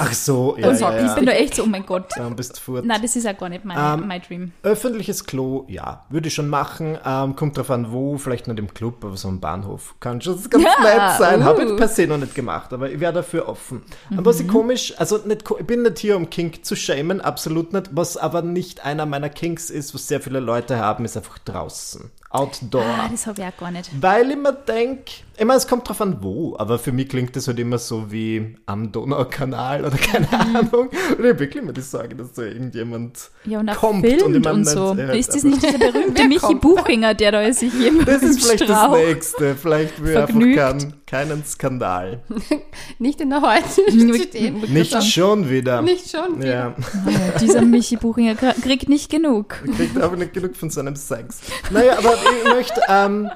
[0.05, 1.15] Ach so, ja, Und so, ja, ich ja.
[1.15, 2.11] bin da echt so, oh mein Gott.
[2.17, 2.85] Dann bist du fort.
[2.85, 4.51] Nein, das ist auch gar nicht mein, Ähm, mein Dream.
[4.61, 6.97] Öffentliches Klo, ja, würde ich schon machen.
[7.05, 9.95] Ähm, kommt drauf an, wo, vielleicht nicht im Club, aber so im Bahnhof.
[9.99, 11.43] Kann schon ganz Ja, nett sein.
[11.43, 11.71] Habe uh.
[11.71, 13.83] ich per se noch nicht gemacht, aber ich wäre dafür offen.
[14.09, 17.71] Und was ich komisch, also nicht, ich bin nicht hier, um Kink zu shamen, absolut
[17.71, 17.89] nicht.
[17.91, 22.11] Was aber nicht einer meiner Kinks ist, was sehr viele Leute haben, ist einfach draußen.
[22.29, 22.83] Outdoor.
[22.83, 23.89] Ah, das habe ich auch gar nicht.
[24.01, 27.35] Weil ich mir denke, ich meine, es kommt drauf an wo, aber für mich klingt
[27.35, 30.55] das halt immer so wie am Donaukanal oder keine Mhm.
[30.55, 30.87] Ahnung.
[30.87, 34.45] Und ich habe wirklich immer die Sorge, dass da irgendjemand Ja, und kommt filmt und
[34.47, 34.93] und, so.
[34.97, 36.61] ja, ist das aber- nicht dieser berühmte Michi kommt?
[36.61, 38.91] Buchinger, der da sich jemand Das ist vielleicht Strauch...
[38.93, 39.55] das Nächste.
[39.55, 41.03] Vielleicht will ich einfach Vergnügt.
[41.07, 42.21] keinen, Skandal.
[42.99, 44.61] Nicht in der heutigen stehen.
[44.71, 45.81] Nicht schon wieder.
[45.81, 46.37] Nicht schon.
[46.39, 46.47] wieder.
[46.47, 46.75] Ja,
[47.11, 49.49] Ja, dieser Michi Buchinger kr- kriegt nicht genug.
[49.75, 51.39] kriegt einfach nicht genug von seinem Sex.
[51.71, 53.29] Naja, aber ich möchte ähm,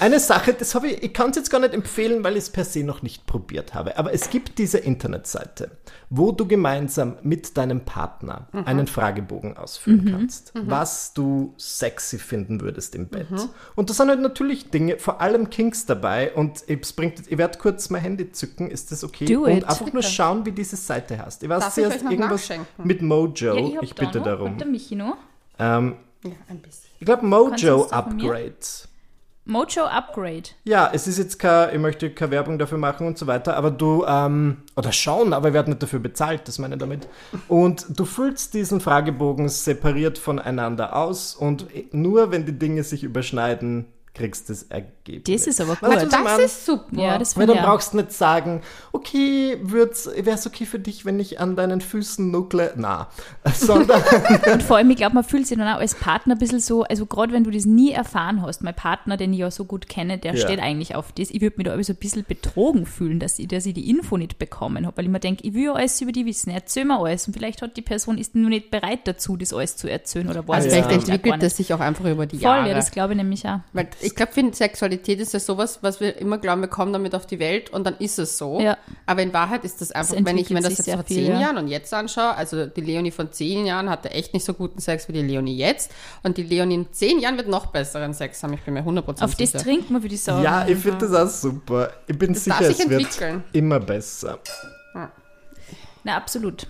[0.00, 2.50] eine Sache, das habe ich, ich kann es jetzt gar nicht empfehlen, weil ich es
[2.50, 3.98] per se noch nicht probiert habe.
[3.98, 5.70] Aber es gibt diese Internetseite,
[6.10, 12.94] wo du gemeinsam mit deinem Partner einen Fragebogen ausfüllen kannst, was du sexy finden würdest
[12.94, 13.26] im Bett.
[13.74, 16.32] Und da sind halt natürlich Dinge, vor allem Kinks dabei.
[16.34, 19.24] Und es bringt, ich werde kurz mein Handy zücken, ist das okay?
[19.26, 19.64] Do und it.
[19.64, 21.42] einfach nur schauen, wie diese Seite heißt.
[21.42, 22.50] Ich weiß Darf ich noch irgendwas
[22.82, 23.56] mit Mojo.
[23.56, 24.24] Ja, hab ich da bitte noch.
[24.26, 24.50] darum.
[24.52, 25.16] Hat der Michi noch?
[25.58, 26.90] Ähm, Ja, ein bisschen.
[26.98, 27.96] ich glaube Mojo da?
[27.96, 28.54] Upgrade.
[29.46, 30.50] Mojo Upgrade.
[30.64, 33.70] Ja, es ist jetzt kein, ich möchte keine Werbung dafür machen und so weiter, aber
[33.70, 37.08] du, ähm, oder schon, aber wir werden nicht dafür bezahlt, das meine ich damit.
[37.46, 43.86] Und du füllst diesen Fragebogen separiert voneinander aus und nur wenn die Dinge sich überschneiden,
[44.16, 45.42] kriegst du das Ergebnis.
[45.42, 45.94] Das ist aber du, gut.
[45.94, 46.86] was ich Das ist super.
[47.00, 47.62] Ja, das Weil auch.
[47.62, 52.30] brauchst du nicht sagen, okay, wäre es okay für dich, wenn ich an deinen Füßen
[52.30, 52.72] nuckle?
[52.76, 53.08] Na,
[53.54, 54.02] sondern
[54.52, 56.82] Und vor allem, ich glaube, man fühlt sich dann auch als Partner ein bisschen so,
[56.84, 59.88] also gerade wenn du das nie erfahren hast, mein Partner, den ich ja so gut
[59.88, 60.40] kenne, der Ja.
[60.40, 61.30] steht eigentlich auf das.
[61.30, 64.16] Ich würde mich da so ein bisschen betrogen fühlen, dass ich, dass ich die Info
[64.16, 66.84] nicht bekommen habe, weil ich mir denke, ich will ja alles über die wissen, erzähl
[66.84, 67.26] mir alles.
[67.26, 70.46] Und vielleicht hat die Person ist nur nicht bereit dazu, das alles zu erzählen oder
[70.46, 72.68] weiß Also vielleicht entwickelt das sich auch einfach über die Voll, Jahre.
[72.70, 73.60] ja, das glaube ich nämlich auch.
[73.72, 77.14] Weil ich glaube, finde, Sexualität ist ja sowas, was wir immer glauben, wir kommen damit
[77.14, 78.60] auf die Welt und dann ist es so.
[78.60, 78.78] Ja.
[79.04, 81.32] Aber in Wahrheit ist das einfach, Es wenn ich mir das jetzt vor viel, zehn
[81.32, 81.40] ja.
[81.40, 84.80] Jahren und jetzt anschaue, also die Leonie von zehn Jahren hatte echt nicht so guten
[84.80, 85.90] Sex wie die Leonie jetzt
[86.22, 89.22] und die Leonie in zehn Jahren wird noch besseren Sex haben, ich bin mir 100%
[89.22, 89.58] Auf das sicher.
[89.58, 90.42] trinken wir, würde ich sagen.
[90.44, 91.90] ja, ich finde das auch super.
[92.06, 94.38] Ich bin Das sicher, darf sich es wird immer besser.
[96.04, 96.66] Na, absolut.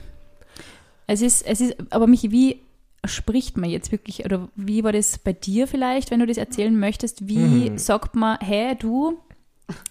[1.06, 2.62] Es ist, es ist, aber Michi, wie
[3.06, 6.78] spricht man jetzt wirklich, oder wie war das bei dir vielleicht, wenn du das erzählen
[6.78, 7.28] möchtest?
[7.28, 7.78] Wie Mhm.
[7.78, 9.18] sagt man, hey, du,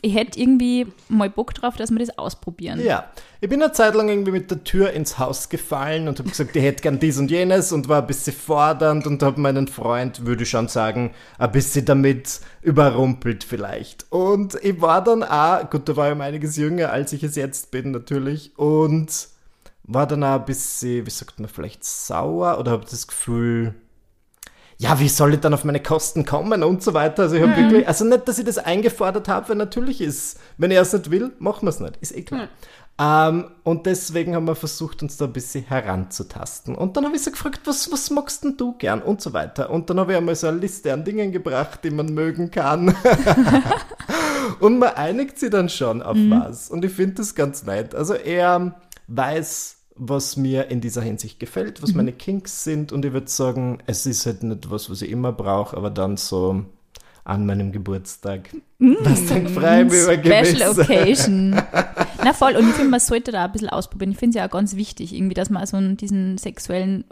[0.01, 2.81] ich hätte irgendwie mal Bock drauf, dass wir das ausprobieren.
[2.81, 3.09] Ja,
[3.41, 6.55] ich bin eine Zeit lang irgendwie mit der Tür ins Haus gefallen und habe gesagt,
[6.55, 10.25] ich hätte gern dies und jenes und war ein bisschen fordernd und habe meinen Freund,
[10.25, 14.05] würde ich schon sagen, ein bisschen damit überrumpelt vielleicht.
[14.11, 17.35] Und ich war dann auch, gut, da war ich um einiges jünger, als ich es
[17.35, 19.27] jetzt bin natürlich und
[19.87, 23.75] war dann auch ein bisschen, wie sagt man, vielleicht sauer oder habe das Gefühl,
[24.77, 27.23] ja, wie soll ich dann auf meine Kosten kommen und so weiter.
[27.23, 30.71] Also ich habe wirklich, also nicht, dass ich das eingefordert habe, weil natürlich ist, wenn
[30.71, 32.49] er es nicht will, machen wir es nicht, ist eh klar.
[32.97, 36.75] Ähm, und deswegen haben wir versucht, uns da ein bisschen heranzutasten.
[36.75, 39.69] Und dann habe ich sie gefragt, was, was magst denn du gern und so weiter.
[39.69, 42.95] Und dann habe ich einmal so eine Liste an Dingen gebracht, die man mögen kann.
[44.61, 46.69] und man einigt sie dann schon auf was.
[46.69, 47.93] Und ich finde das ganz nett.
[47.93, 48.75] Also er
[49.07, 52.91] weiß, was mir in dieser Hinsicht gefällt, was meine Kinks sind.
[52.91, 56.17] Und ich würde sagen, es ist halt nicht was, was ich immer brauche, aber dann
[56.17, 56.65] so
[57.23, 58.49] an meinem Geburtstag.
[58.77, 61.51] Was dann frei mir über Special Occasion.
[62.23, 64.11] Na voll, und ich finde, man sollte da ein bisschen ausprobieren.
[64.11, 67.05] Ich finde es ja auch ganz wichtig, irgendwie, dass man so diesen sexuellen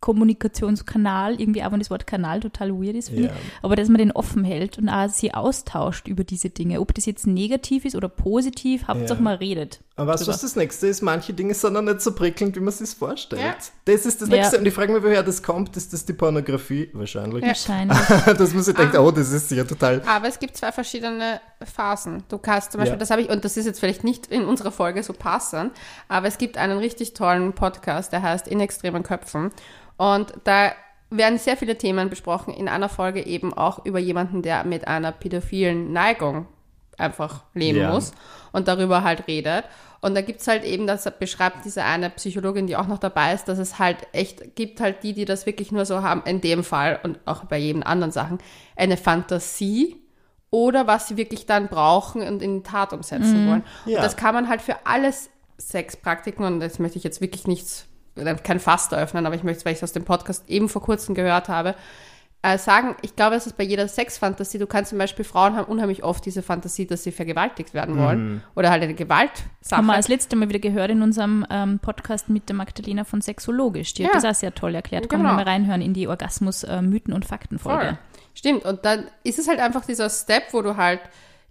[0.00, 3.30] Kommunikationskanal, irgendwie auch wenn das Wort Kanal total weird ist, finde Ja.
[3.30, 6.80] ich, aber dass man den offen hält und auch sie austauscht über diese Dinge.
[6.80, 9.22] Ob das jetzt negativ ist oder positiv, Hauptsache Ja.
[9.24, 9.80] man redet.
[9.96, 11.02] Aber weißt du, was das nächste ist?
[11.02, 13.42] Manche Dinge sind noch nicht so prickelnd, wie man sich vorstellt.
[13.42, 13.56] Ja.
[13.84, 14.36] Das ist das Ja.
[14.36, 14.58] nächste.
[14.58, 15.76] Und ich frage mich, woher das kommt.
[15.76, 16.88] Ist das die Pornografie?
[16.92, 17.42] Wahrscheinlich.
[17.44, 17.98] Wahrscheinlich.
[18.38, 20.00] Dass man sich denkt, oh, das ist ja total.
[20.06, 22.22] Aber es gibt zwei verschiedene Phasen.
[22.28, 22.98] Du kannst zum Beispiel, Ja.
[23.00, 25.72] das habe ich, und das ist jetzt vielleicht nicht in unserer Folge so passend,
[26.06, 29.50] aber es gibt einen richtig tollen Podcast, der heißt In extremen Köpfen.
[29.98, 30.72] Und da
[31.10, 32.54] werden sehr viele Themen besprochen.
[32.54, 36.46] In einer Folge eben auch über jemanden, der mit einer pädophilen Neigung
[36.96, 37.92] einfach leben Ja.
[37.92, 38.12] muss
[38.52, 39.64] und darüber halt redet.
[40.00, 43.48] Und da gibt's halt eben, das beschreibt diese eine Psychologin, die auch noch dabei ist,
[43.48, 46.62] dass es halt echt gibt halt die, die das wirklich nur so haben, in dem
[46.62, 48.38] Fall und auch bei jedem anderen Sachen,
[48.76, 49.96] eine Fantasie
[50.50, 53.64] oder was sie wirklich dann brauchen und in die Tat umsetzen wollen.
[53.86, 53.96] Ja.
[53.98, 55.30] Und das kann man halt für alles
[55.60, 57.87] Sexpraktiken, und das möchte ich jetzt wirklich nichts,
[58.42, 60.82] kein Fass eröffnen, aber ich möchte es, weil ich es aus dem Podcast eben vor
[60.82, 61.74] kurzem gehört habe,
[62.40, 65.64] äh, sagen, ich glaube, es ist bei jeder Sexfantasie, du kannst zum Beispiel, Frauen haben
[65.66, 69.48] unheimlich oft diese Fantasie, dass sie vergewaltigt werden wollen oder halt eine Gewaltsache.
[69.76, 73.20] Haben wir das letzte Mal wieder gehört in unserem ähm, Podcast mit der Magdalena von
[73.20, 73.92] Sexologisch.
[73.94, 74.08] Die Ja.
[74.10, 75.08] hat das auch sehr toll erklärt.
[75.08, 75.34] Kann Genau.
[75.34, 77.84] man mal reinhören in die Orgasmus-Mythen- und Faktenfolge.
[77.86, 77.98] Voll.
[78.34, 78.64] Stimmt.
[78.64, 81.00] Und dann ist es halt einfach dieser Step, wo du halt,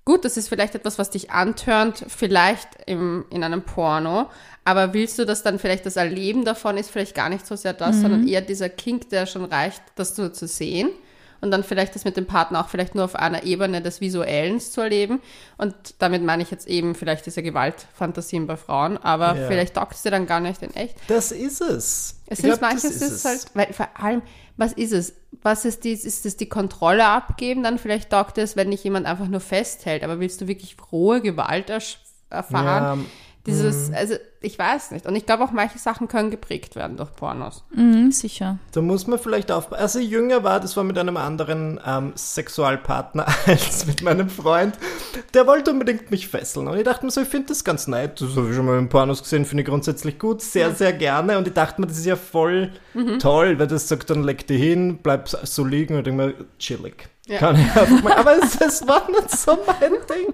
[0.07, 4.29] gut, das ist vielleicht etwas, was dich antörnt, vielleicht im, in einem Porno,
[4.63, 7.73] aber willst du das dann vielleicht, das Erleben davon ist vielleicht gar nicht so sehr
[7.73, 10.89] das, sondern eher dieser Kink, der schon reicht, das nur zu sehen.
[11.41, 14.59] Und dann vielleicht das mit dem Partner auch vielleicht nur auf einer Ebene des Visuellen
[14.59, 15.21] zu erleben.
[15.59, 19.47] Und damit meine ich jetzt eben vielleicht diese Gewaltfantasien bei Frauen, aber Ja.
[19.47, 20.95] vielleicht taugt es dir dann gar nicht in echt.
[21.09, 22.15] Das ist es.
[22.25, 23.25] Es Ich ist glaub, manches das ist, es.
[23.25, 24.21] halt, weil vor allem,
[24.57, 25.15] was ist es?
[25.43, 26.03] Was ist dies?
[26.03, 27.63] Ist es die Kontrolle abgeben?
[27.63, 30.03] Dann vielleicht taugt es, wenn dich jemand einfach nur festhält.
[30.03, 31.69] Aber willst du wirklich rohe Gewalt
[32.29, 32.99] erfahren?
[32.99, 33.05] Ja,
[33.47, 35.05] Dieses, also ich weiß nicht.
[35.07, 37.63] Und ich glaube auch manche Sachen können geprägt werden durch Pornos.
[37.73, 38.59] Mhm, sicher.
[38.73, 39.81] Da muss man vielleicht aufpassen.
[39.81, 44.77] Als ich jünger war, das war mit einem anderen ähm, Sexualpartner als mit meinem Freund.
[45.33, 46.67] Der wollte unbedingt mich fesseln.
[46.67, 48.21] Und ich dachte mir so, ich finde das ganz nett.
[48.21, 50.41] Das habe ich schon mal in Pornos gesehen, finde ich grundsätzlich gut.
[50.41, 51.37] Sehr, sehr gerne.
[51.37, 53.19] Und ich dachte mir, das ist ja voll Mhm.
[53.19, 57.07] toll, weil das sagt, dann leg dich hin, bleib so liegen und denke mir, chillig.
[57.27, 57.39] Ja.
[57.39, 60.33] Kann ich einfach mal, aber es, es war nicht so mein Ding.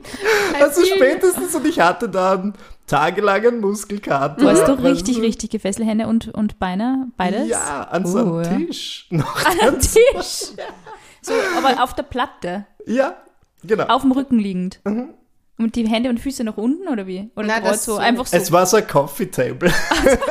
[0.61, 2.53] Also spätestens und ich hatte dann
[2.85, 4.45] tagelangen Muskelkater.
[4.45, 7.07] Warst du richtig, richtig gefesselt, Hände und, und Beine?
[7.17, 7.47] Beides?
[7.47, 8.57] Ja, an so einem ja.
[8.67, 9.07] Tisch.
[9.09, 10.51] Noch An einem Tisch.
[11.21, 13.15] So, aber auf der Platte, Ja,
[13.63, 13.85] genau.
[13.85, 14.79] auf dem Rücken liegend.
[14.83, 15.09] Mhm.
[15.63, 17.29] Und die Hände und Füße nach unten oder wie?
[17.35, 18.35] Oder Nein, das so, so- einfach so.
[18.35, 19.71] Es war so ein Coffee Table.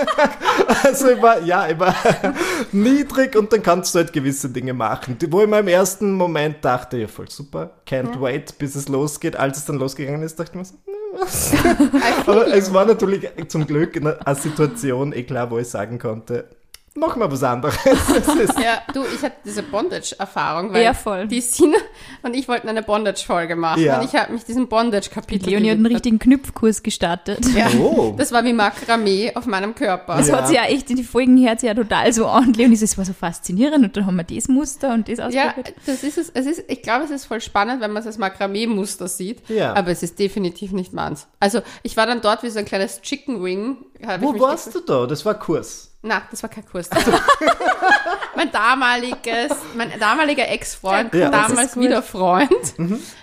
[0.84, 1.94] also ich war, ja, ich war
[2.72, 5.16] niedrig und dann kannst du halt gewisse Dinge machen.
[5.30, 9.36] Wo ich mir im ersten Moment dachte, ja voll super, can't wait, bis es losgeht.
[9.36, 11.52] Als es dann losgegangen ist, dachte ich mir so, hm, was?
[12.26, 16.44] Aber es war natürlich zum Glück eine, eine Situation, eh klar, wo ich sagen konnte,
[16.94, 17.76] mach mal was anderes.
[17.84, 21.26] Es Ja, du, ich hatte diese Bondage-Erfahrung, weil Ja, voll.
[21.28, 21.76] die Sina
[22.22, 23.82] und ich wollten eine Bondage-Folge machen.
[23.82, 23.98] Ja.
[24.00, 27.44] Und ich habe mich diesem Bondage-Kapitel Leonie hat einen richtigen Knüpfkurs gestartet.
[27.54, 28.14] Ja, Oh.
[28.16, 30.16] das war wie Makramee auf meinem Körper.
[30.16, 30.38] Das Ja.
[30.38, 32.52] hat sie ja echt in die Folgen her, ja total so an.
[32.52, 35.74] Leonie, das war so faszinierend und dann haben wir das Muster und das Ja, ausprobiert.
[35.86, 36.30] das ist es.
[36.34, 39.48] es ist, ich glaube, es ist voll spannend, wenn man das Makramee-Muster sieht.
[39.48, 39.74] Ja.
[39.74, 41.26] Aber es ist definitiv nicht meins.
[41.40, 43.76] Also, ich war dann dort wie so ein kleines Chicken Wing.
[44.20, 45.06] Wo mich warst du da?
[45.06, 45.91] Das war Kurs.
[46.04, 46.90] Na, das war kein Kurs.
[48.36, 52.50] mein damaliges, mein damaliger Ex-Freund, Ja, damals wieder Freund,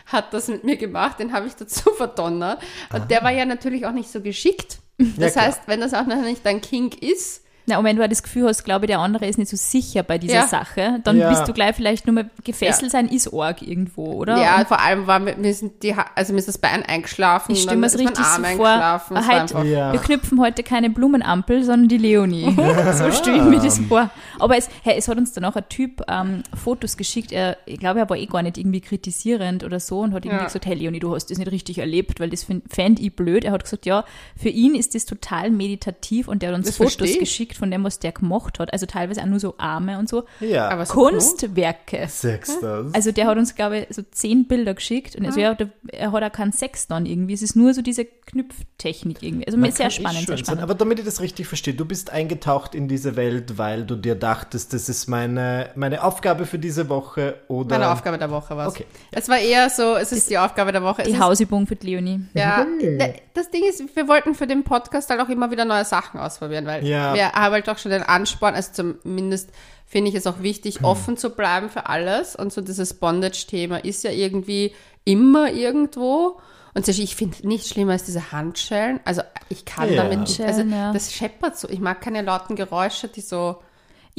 [0.05, 1.19] hat das mit mir gemacht.
[1.19, 2.61] Den habe ich dazu verdonnert.
[2.93, 4.79] Und der war ja natürlich auch nicht so geschickt.
[4.97, 5.45] Das klar.
[5.45, 8.23] heißt, wenn das auch noch nicht dein Kink ist, Na, und wenn du halt das
[8.23, 10.47] Gefühl hast, glaube ich, der andere ist nicht so sicher bei dieser Ja.
[10.47, 11.29] Sache, dann Ja.
[11.29, 14.37] bist du gleich vielleicht nur mal gefesselt sein, ist arg irgendwo, oder?
[14.41, 17.51] ja, Und vor allem war mir, mir sind die, also mir ist das Bein eingeschlafen.
[17.51, 19.17] ich stelle dann mir es richtig so Arm vor, eingeschlafen.
[19.17, 19.53] Es war halt,
[19.93, 22.45] wir knüpfen heute keine Blumenampel, sondern die Leonie.
[22.93, 24.09] so stelle ich mir das vor.
[24.39, 27.79] Aber es, hey, es hat uns dann auch ein Typ ähm, Fotos geschickt, er, ich
[27.79, 30.45] glaube, er war eh gar nicht irgendwie kritisierend oder so und hat irgendwie Ja.
[30.47, 33.43] gesagt, hey Leonie, du hast das nicht richtig erlebt, weil das fänd- fänd ich blöd.
[33.45, 34.05] Er hat gesagt, ja,
[34.35, 37.83] für ihn ist das total meditativ und er hat uns Das Fotos geschickt von dem,
[37.83, 38.73] was der gemacht hat.
[38.73, 40.23] Also teilweise auch nur so Arme und so.
[40.39, 42.07] Ja, Aber so Kunstwerke.
[42.07, 42.93] sagst das.
[42.93, 46.11] Also der hat uns, glaube ich, so zehn Bilder geschickt und also ja, der, er
[46.11, 47.33] hat auch keinen Sex dann irgendwie.
[47.33, 49.45] Es ist nur so diese Knüpftechnik irgendwie.
[49.45, 50.45] Also Man sehr eh spannend, sehr sein.
[50.45, 50.63] spannend.
[50.63, 54.15] Aber damit ich das richtig verstehe, du bist eingetaucht in diese Welt, weil du dir
[54.15, 57.77] dachtest, das ist meine, meine Aufgabe für diese Woche oder.
[57.77, 58.73] Meine Aufgabe der Woche war es.
[58.75, 58.85] Okay.
[59.11, 61.01] Es war eher so, es ist die Aufgabe der Woche.
[61.01, 62.21] Es Die ist, Hausübung für die Leonie.
[62.33, 65.85] ja, ne, das Ding ist, wir wollten für den Podcast halt auch immer wieder neue
[65.85, 67.13] Sachen ausprobieren, weil Ja.
[67.13, 69.49] wir haben halt auch schon den Ansporn, also zumindest
[69.85, 72.35] finde ich es auch wichtig, offen zu bleiben für alles.
[72.35, 74.73] Und so dieses Bondage-Thema ist ja irgendwie
[75.03, 76.39] immer irgendwo.
[76.75, 78.99] Und ich finde nicht schlimmer als diese Handschellen.
[79.05, 80.03] Also ich kann Ja.
[80.03, 80.39] damit.
[80.41, 81.67] Also das scheppert so.
[81.69, 83.57] Ich mag keine lauten Geräusche, die so.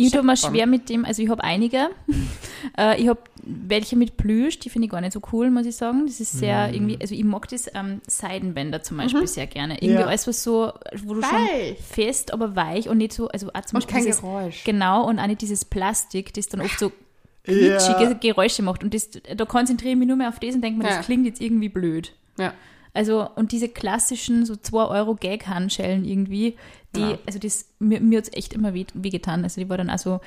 [0.07, 0.55] Ich tue mir Scheppern.
[0.55, 1.91] schwer mit dem, also ich habe einige.
[2.79, 5.75] äh, ich habe welche mit Plüsch, die finde ich gar nicht so cool, muss ich
[5.77, 6.07] sagen.
[6.07, 6.75] Das ist sehr Mhm.
[6.75, 9.75] irgendwie, also ich mag das ähm, Seidenbänder zum Beispiel sehr gerne.
[9.83, 10.07] Irgendwie Ja.
[10.07, 10.73] alles, was so,
[11.05, 11.31] wo du Weich.
[11.31, 14.65] schon fest, aber weich und nicht so, also auch zum Und Beispiel kein dieses, Geräusch.
[14.65, 16.93] Genau, und auch nicht dieses Plastik, das dann oft so
[17.47, 17.79] Ja.
[17.79, 18.85] kitschige Geräusche macht.
[18.85, 20.97] Und das, da konzentriere ich mich nur mehr auf das und denke mir, Ja.
[20.99, 22.13] das klingt jetzt irgendwie blöd.
[22.39, 22.53] Ja.
[22.93, 26.57] Also, und diese klassischen, so 2 Euro Gag-Handschellen irgendwie,
[26.97, 27.19] die, Ja.
[27.27, 29.45] also das, mir, mir hat es echt immer weh, wehgetan.
[29.45, 30.21] Also, die war dann also,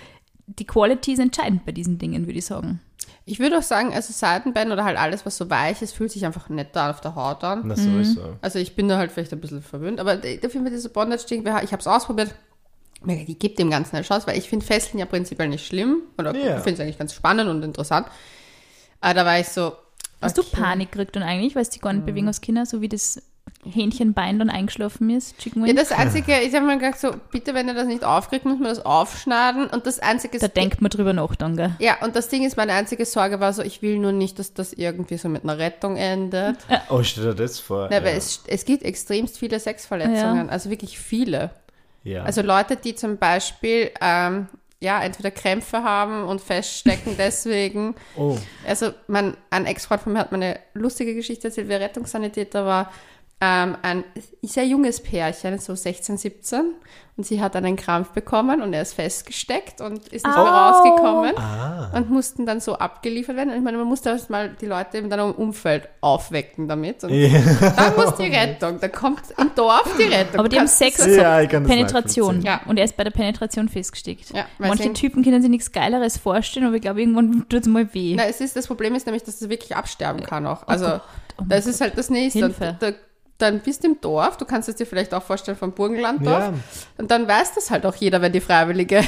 [0.47, 2.80] die Quality ist entscheidend bei diesen Dingen, würde ich sagen.
[3.26, 6.26] Ich würde auch sagen, also Seitenband oder halt alles, was so weich ist, fühlt sich
[6.26, 7.62] einfach netter auf der Haut an.
[7.65, 8.38] Na sowieso.
[8.41, 11.71] Also ich bin da halt vielleicht ein bisschen verwöhnt, aber dafür mit dieser Bondage-Ding, ich
[11.71, 12.36] habe es ausprobiert.
[13.06, 16.02] Die gibt dem Ganzen eine Chance, weil ich finde Fesseln ja prinzipiell nicht schlimm.
[16.17, 16.58] Oder Ja.
[16.58, 18.08] ich finde es eigentlich ganz spannend und interessant.
[19.02, 19.73] Aber da war ich so.
[20.21, 20.47] Hast okay.
[20.52, 22.88] du Panik gekriegt und eigentlich, weil es die gar nicht bewegen als Kinder, so wie
[22.88, 23.21] das
[23.65, 27.67] Hähnchenbein dann eingeschlafen ist, Chicken Ja, das Einzige, ich habe mir gedacht, so, bitte, wenn
[27.67, 29.67] ihr das nicht aufkriegt, muss man das aufschneiden.
[29.67, 31.71] Und das Einzige da denkt man drüber nach dann, gell?
[31.79, 34.53] Ja, und das Ding ist, meine einzige Sorge war so, ich will nur nicht, dass
[34.53, 36.58] das irgendwie so mit einer Rettung endet.
[36.89, 37.89] Oh, stell dir das vor.
[37.89, 38.03] Ja, ja.
[38.03, 41.51] weil es, es gibt extremst viele Sexverletzungen, also wirklich viele.
[42.03, 42.23] ja.
[42.23, 44.47] Also Leute, die zum Beispiel ähm,
[44.82, 47.95] ja entweder Krämpfe haben und feststecken deswegen.
[48.17, 48.38] oh.
[48.67, 52.65] Also mein, ein Ex-Freund von mir hat mir eine lustige Geschichte erzählt, wie er Rettungssanitäter
[52.65, 52.91] war.
[53.41, 54.06] Ähm, ein
[54.41, 56.76] sehr junges Pärchen, so 16, 17.
[57.15, 60.46] Und sie hat einen Krampf bekommen und er ist festgesteckt und ist nicht mehr Au.
[60.72, 61.38] rausgekommen.
[61.38, 61.91] Ah.
[61.93, 63.50] Und mussten dann so abgeliefert werden.
[63.52, 67.04] Und ich meine, man musste erst mal die Leute in deinem Umfeld aufwecken damit.
[67.04, 68.80] Und dann muss die Rettung.
[68.80, 70.39] Da kommt im Dorf die Rettung.
[70.39, 72.41] Aber die haben Sex, so- Ja, Penetration.
[72.41, 72.62] Ja.
[72.65, 74.32] Und er ist bei der Penetration festgesteckt.
[74.32, 77.93] Ja, Manche Typen können sich nichts Geileres vorstellen, aber ich glaube, irgendwann tut es mal
[77.93, 78.15] weh.
[78.15, 80.65] Na, es ist, das Problem ist nämlich, dass es wirklich absterben kann auch.
[80.67, 81.02] Also, Gott,
[81.39, 82.39] oh das ist halt das Nächste.
[82.39, 82.69] Hilfe.
[82.69, 82.91] Und Da,
[83.43, 86.39] dann bist du im Dorf, du kannst es dir vielleicht auch vorstellen vom Burgenlanddorf.
[86.45, 86.53] Ja.
[86.97, 89.03] Und dann weiß das halt auch jeder, wenn die Freiwillige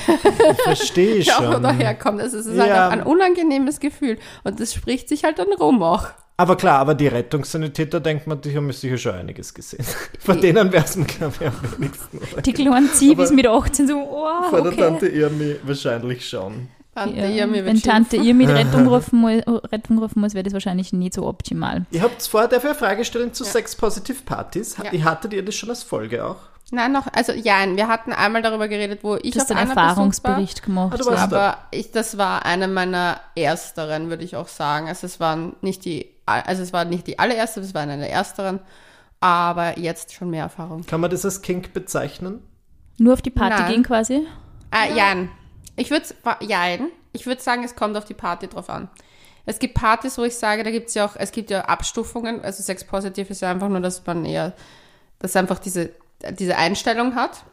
[0.64, 1.64] Verstehe ich ja, schon.
[1.64, 2.22] daherkommt.
[2.22, 2.88] Also es ist halt Ja.
[2.88, 4.18] auch ein unangenehmes Gefühl.
[4.44, 6.08] Und das spricht sich halt dann rum auch.
[6.38, 9.86] Aber klar, aber die Rettungssanitäter, denkt man, die haben sicher schon einiges gesehen.
[10.20, 12.20] Von denen wäre es mir, glaube ich, am wenigsten.
[12.46, 14.82] Die kleinen Zivis mit 18 so, oh, Von der okay.
[14.82, 16.68] Tante Irmi wahrscheinlich schon.
[16.96, 20.54] Tante Ja, Irmi wird wenn Tante mit Rettung rufen muss, Rettung rufen muss, wäre das
[20.54, 21.86] wahrscheinlich nicht so optimal.
[21.92, 24.78] Ihr habt vorher dafür eine Frage stellen zu Sex Positive Partys.
[24.78, 24.94] Ja.
[24.94, 25.04] Ja.
[25.04, 26.38] Hattet ihr das schon als Folge auch?
[26.72, 29.70] Nein, noch, also ja, wir hatten einmal darüber geredet, wo ich Du hast auf einen
[29.70, 31.00] Erfahrungsbericht gemacht.
[31.00, 31.28] Ah, warst ja.
[31.28, 31.50] da.
[31.50, 34.88] Aber ich, das war eine meiner ersteren, würde ich auch sagen.
[34.88, 38.12] Also es waren nicht die, also es war nicht die allererste, es war eine der
[38.12, 38.62] ersteren,
[39.20, 40.86] aber jetzt schon mehr Erfahrung.
[40.86, 42.42] Kann man das als Kink bezeichnen?
[42.98, 43.72] Nur auf die Party Nein.
[43.72, 44.26] gehen quasi.
[44.72, 45.30] Ah, Jein.
[45.76, 46.06] Ich würde
[46.42, 46.90] jein.
[47.12, 48.90] Ich würde sagen, es kommt auf die Party drauf an.
[49.46, 52.44] Es gibt Partys, wo ich sage, da gibt es ja auch, es gibt ja Abstufungen.
[52.44, 54.54] Also Sex Positive ist ja einfach nur, dass man eher,
[55.20, 55.92] dass einfach diese,
[56.40, 57.44] diese Einstellung hat.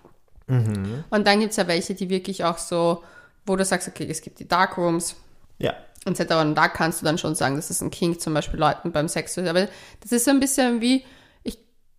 [0.48, 3.02] Und dann gibt es ja welche, die wirklich auch so,
[3.46, 5.16] wo du sagst, okay, es gibt die Darkrooms,
[5.58, 5.74] Ja.
[6.04, 6.24] und so.
[6.38, 9.08] Und da kannst du dann schon sagen, das ist ein Kink, zum Beispiel Leuten beim
[9.08, 9.38] Sex.
[9.38, 9.68] Aber
[10.00, 11.04] das ist so ein bisschen wie,
[11.42, 11.58] ich,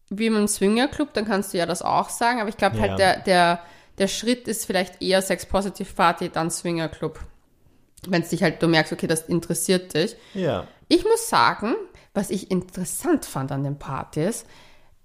[0.10, 2.40] wie im Swingerclub, dann kannst du ja das auch sagen.
[2.42, 2.82] Aber ich glaube Ja.
[2.84, 3.60] halt, der, der,
[3.98, 7.20] der Schritt ist vielleicht eher Sex-Positive-Party, dann Swingerclub.
[8.08, 10.16] Wenn es dich halt, du merkst, okay, das interessiert dich.
[10.34, 10.68] Ja.
[10.88, 11.76] Ich muss sagen,
[12.14, 14.46] was ich interessant fand an den Partys,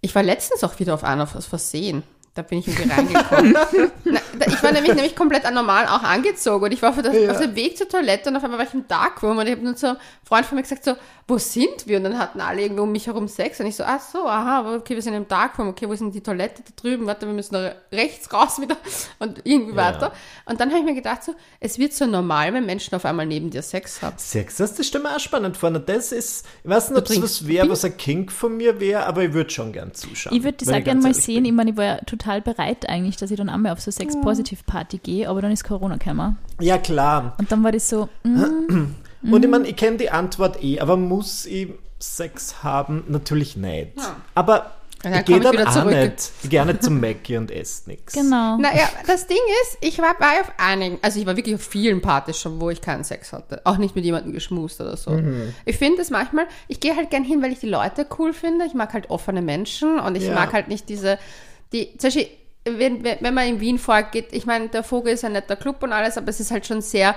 [0.00, 2.02] ich war letztens auch wieder auf einer aus Versehen.
[2.38, 3.52] Da bin ich irgendwie reingekommen.
[4.04, 7.12] Na, da- ich war nämlich, nämlich komplett anormal auch angezogen und ich war auf, der,
[7.12, 7.32] Ja.
[7.32, 9.64] auf dem Weg zur Toilette und auf einmal war ich im Darkroom und ich habe
[9.64, 10.92] nur so ein Freund von mir gesagt so,
[11.26, 11.96] wo sind wir?
[11.98, 14.76] Und dann hatten alle irgendwo um mich herum Sex und ich so, ach so, aha,
[14.76, 17.06] okay, wir sind im Darkroom, okay, wo ist denn die Toilette da drüben?
[17.06, 17.56] Warte, wir müssen
[17.92, 18.76] rechts raus wieder
[19.18, 19.76] und irgendwie Ja.
[19.76, 20.12] weiter.
[20.46, 23.26] Und dann habe ich mir gedacht so, es wird so normal, wenn Menschen auf einmal
[23.26, 24.16] neben dir Sex haben.
[24.16, 25.70] Sex, das, das stimmt mir auch spannend vor.
[25.72, 29.04] Das ist, ich weiß nicht, ob es was wäre, was ein Kink von mir wäre,
[29.06, 30.34] aber ich würde schon gern zuschauen.
[30.36, 31.44] Ich würde das auch gerne mal sehen.
[31.44, 31.98] Ich meine, ich war ja
[32.28, 35.96] total bereit eigentlich, dass ich dann einmal auf so Sex-Positive-Party gehe, aber dann ist Corona
[35.96, 36.36] gekommen.
[36.60, 37.34] Ja, klar.
[37.38, 38.94] Und dann war das so, mm,
[39.32, 43.02] Und ich meine, ich kenne die Antwort eh, aber muss ich Sex haben?
[43.08, 43.96] Natürlich nicht.
[43.96, 44.14] Ja.
[44.36, 44.70] Aber
[45.04, 46.30] Und Ich gehe dann auch nicht.
[46.44, 48.12] Ich gehe nicht zum Mackie und esse nichts.
[48.14, 48.56] Genau.
[48.58, 52.00] Naja, das Ding ist, ich war, war auf einigen, also ich war wirklich auf vielen
[52.00, 53.60] Partys schon, wo ich keinen Sex hatte.
[53.64, 55.10] Auch nicht mit jemandem geschmust oder so.
[55.10, 55.52] Mhm.
[55.64, 58.66] Ich finde es manchmal, ich gehe halt gern hin, weil ich die Leute cool finde.
[58.66, 60.34] Ich mag halt offene Menschen und ich Ja.
[60.34, 61.18] mag halt nicht diese,
[61.72, 62.28] die, zum Beispiel,
[62.64, 65.92] wenn, wenn man in Wien vorgeht, ich meine, der Vogel ist ein netter Club und
[65.92, 67.14] alles, aber es ist halt schon sehr,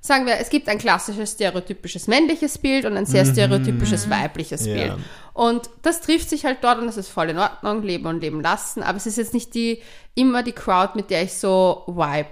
[0.00, 4.68] sagen wir, es gibt ein klassisches stereotypisches männliches Bild und ein sehr stereotypisches weibliches Mhm.
[4.68, 4.74] Ja.
[4.74, 4.98] Bild.
[5.34, 8.40] Und das trifft sich halt dort und das ist voll in Ordnung, leben und leben
[8.42, 8.82] lassen.
[8.82, 9.80] Aber es ist jetzt nicht die,
[10.14, 12.28] immer die Crowd, mit der ich so vibe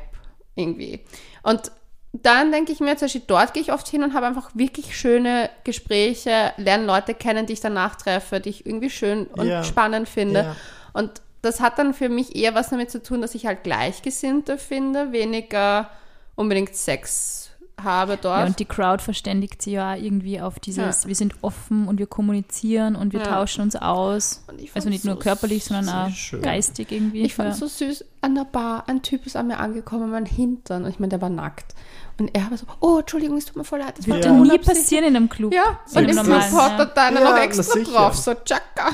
[0.57, 1.01] irgendwie.
[1.43, 1.71] Und
[2.13, 4.97] dann denke ich mir, zum Beispiel dort gehe ich oft hin und habe einfach wirklich
[4.99, 9.63] schöne Gespräche, lerne Leute kennen, die ich danach treffe, die ich irgendwie schön und Ja.
[9.63, 10.41] spannend finde.
[10.41, 10.57] Ja.
[10.93, 14.59] Und das hat dann für mich eher was damit zu tun, dass ich halt Gleichgesinnte
[14.59, 15.91] finde, weniger
[16.37, 17.47] unbedingt Sex
[17.83, 18.41] habe dort.
[18.41, 21.09] Ja, und die Crowd verständigt sie ja irgendwie auf dieses, Ja.
[21.09, 23.27] wir sind offen und wir kommunizieren und wir Ja.
[23.27, 24.45] tauschen uns aus.
[24.49, 26.43] Und ich Also nicht nur so körperlich, sondern auch schön.
[26.43, 27.23] geistig irgendwie.
[27.23, 27.53] Ich fand ja.
[27.55, 28.05] es so süß.
[28.21, 30.85] An der Bar, ein Typ ist an mir angekommen, mein Hintern.
[30.85, 31.75] Und ich meine, der war nackt.
[32.19, 33.97] Und er war so, oh, Entschuldigung, es tut mir voll leid.
[33.97, 34.13] Das Ja.
[34.13, 35.55] wollte Würde nie unabsichtlich." passieren in einem Club.
[35.55, 38.91] Ja, und im Club hat er da Ja, noch extra drauf, so tschakka.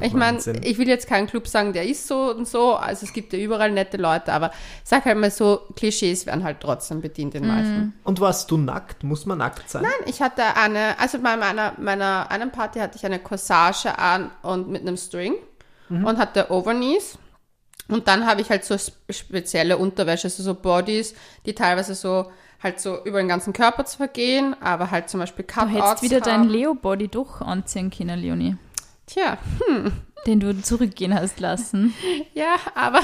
[0.00, 2.74] Ich meine, ich will jetzt keinen Club sagen, der ist so und so.
[2.74, 4.52] Also es gibt ja überall nette Leute, aber
[4.84, 7.94] sag halt mal so, Klischees werden halt trotzdem bedient in manchen.
[8.04, 9.02] Und warst du nackt?
[9.02, 9.84] Muss man nackt sein?
[10.06, 14.68] Ich hatte eine, also bei meiner, meiner einen Party hatte ich eine Corsage an und
[14.68, 15.34] mit einem String
[15.88, 17.18] und hatte Overknees.
[17.88, 21.14] Und dann habe ich halt so sp- spezielle Unterwäsche, also so Bodies,
[21.46, 22.30] die teilweise so
[22.62, 26.02] halt so über den ganzen Körper zwar gehen, aber halt zum Beispiel Du Cutouts hättest
[26.02, 26.24] wieder haben.
[26.42, 28.56] deinen Leo-Body doch anziehen können, Leonie.
[29.08, 29.38] Tja,
[30.26, 31.94] Den du zurückgehen hast lassen.
[32.34, 33.00] ja, aber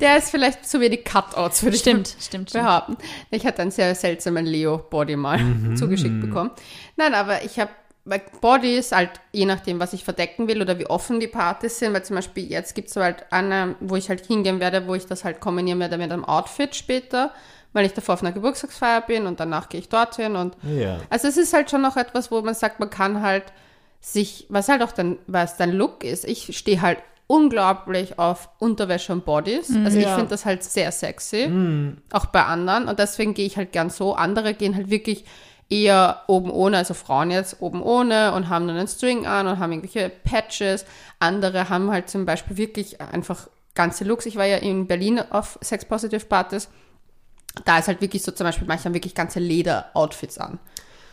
[0.00, 2.64] der ist vielleicht zu wenig Cutouts, würde ich Stimmt, stimmt, stimmt.
[2.64, 2.96] behaupten.
[3.30, 5.40] Ich hatte einen sehr seltsamen Leo-Body mal
[5.76, 6.50] zugeschickt bekommen.
[6.96, 7.70] Nein, aber ich habe
[8.04, 11.92] bei Bodies halt, je nachdem, was ich verdecken will oder wie offen die Partys sind,
[11.92, 15.06] weil zum Beispiel jetzt gibt es halt eine, wo ich halt hingehen werde, wo ich
[15.06, 17.32] das halt kombinieren werde mit einem Outfit später,
[17.72, 20.98] weil ich davor auf einer Geburtstagsfeier bin und danach gehe ich dorthin und Ja.
[21.10, 23.44] also es ist halt schon noch etwas, wo man sagt, man kann halt
[24.00, 26.24] sich, was halt auch dann, was dein Look ist.
[26.24, 29.72] Ich stehe halt unglaublich auf Unterwäsche und Bodies.
[29.84, 30.14] Also ich Ja.
[30.16, 31.48] finde das halt sehr sexy.
[32.12, 32.88] Auch bei anderen.
[32.88, 34.14] Und deswegen gehe ich halt gern so.
[34.14, 35.24] Andere gehen halt wirklich
[35.68, 39.60] eher oben ohne, also Frauen jetzt oben ohne und haben dann einen String an und
[39.60, 40.84] haben irgendwelche Patches.
[41.20, 44.26] Andere haben halt zum Beispiel wirklich einfach ganze Looks.
[44.26, 46.68] Ich war ja in Berlin auf Sex Positive Partys
[47.64, 50.60] da ist halt wirklich so zum Beispiel, manche haben wirklich ganze Leder-Outfits an.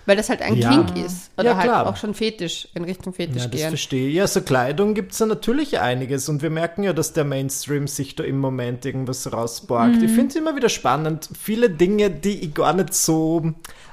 [0.08, 0.70] Weil das halt ein Ja.
[0.72, 1.30] Kink ist.
[1.38, 3.70] Oder Ja, halt auch schon Fetisch, in Richtung Fetisch Ja, das gehen.
[3.70, 4.10] verstehe.
[4.10, 7.88] Ja, so Kleidung gibt es ja natürlich einiges und wir merken ja, dass der Mainstream
[7.88, 10.02] sich da im Moment irgendwas rausborgt.
[10.02, 11.28] Ich finde es immer wieder spannend.
[11.40, 13.52] Viele Dinge, die ich gar nicht so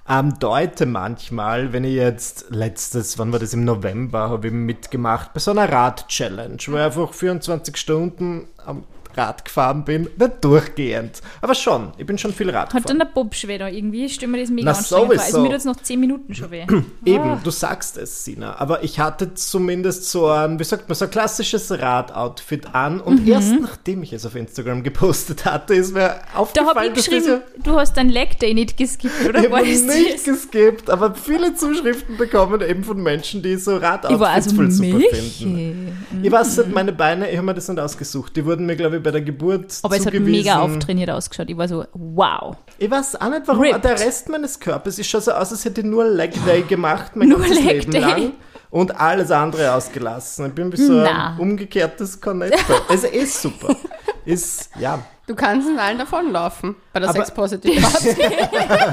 [0.09, 5.33] ähm, deute manchmal, wenn ich jetzt letztes, wann war das, im November, habe ich mitgemacht
[5.35, 8.85] bei so einer Rad-Challenge, wo ich einfach 24 Stunden am
[9.17, 10.09] Rad gefahren bin.
[10.17, 11.93] Nicht durchgehend, aber schon.
[11.99, 12.85] Ich bin schon viel Rad Hat gefahren.
[12.87, 14.05] dann der Bob schwer da irgendwie?
[14.07, 15.21] Ich stelle mir das mega Na, anstrengend vor.
[15.23, 15.43] Also sowieso.
[15.43, 16.67] mir tut es noch 10 Minuten schon weh.
[17.05, 18.57] Eben, du sagst es, Sina.
[18.59, 23.01] Aber ich hatte zumindest so ein, wie sagt man, so ein klassisches Radoutfit an.
[23.01, 26.01] Und erst nachdem ich es auf Instagram gepostet hatte, ist mir
[26.33, 29.41] Da aufgefallen, habe ich dass geschrieben, du hast dein Leg Day nicht geskippt, oder?
[29.45, 30.25] ich habe nicht das?
[30.25, 35.97] geskippt, aber viele Zuschriften bekommen eben von Menschen, die so Radoutfits voll super finden.
[36.23, 38.35] Ich weiß nicht, meine Beine, ich habe mir das nicht ausgesucht.
[38.37, 41.49] Die wurden mir, glaube ich, bei der Geburt Aber es hat mega auftrainiert ausgeschaut.
[41.49, 42.57] Ich war so, wow.
[42.79, 43.85] Ich weiß auch nicht, warum Ripped.
[43.85, 47.15] der Rest meines Körpers ist schon so aus, als hätte ich nur Leg Day gemacht,
[47.15, 48.01] mein Nur ganzes Leg Leben Day.
[48.01, 48.33] lang.
[48.71, 50.47] Und alles andere ausgelassen.
[50.47, 52.57] Ich bin wie so ein umgekehrtes Cornetto.
[52.89, 53.77] Also ist super.
[54.25, 56.75] Ist, ja, Du kannst in allen davonlaufen.
[56.95, 57.25] Bei der Aber-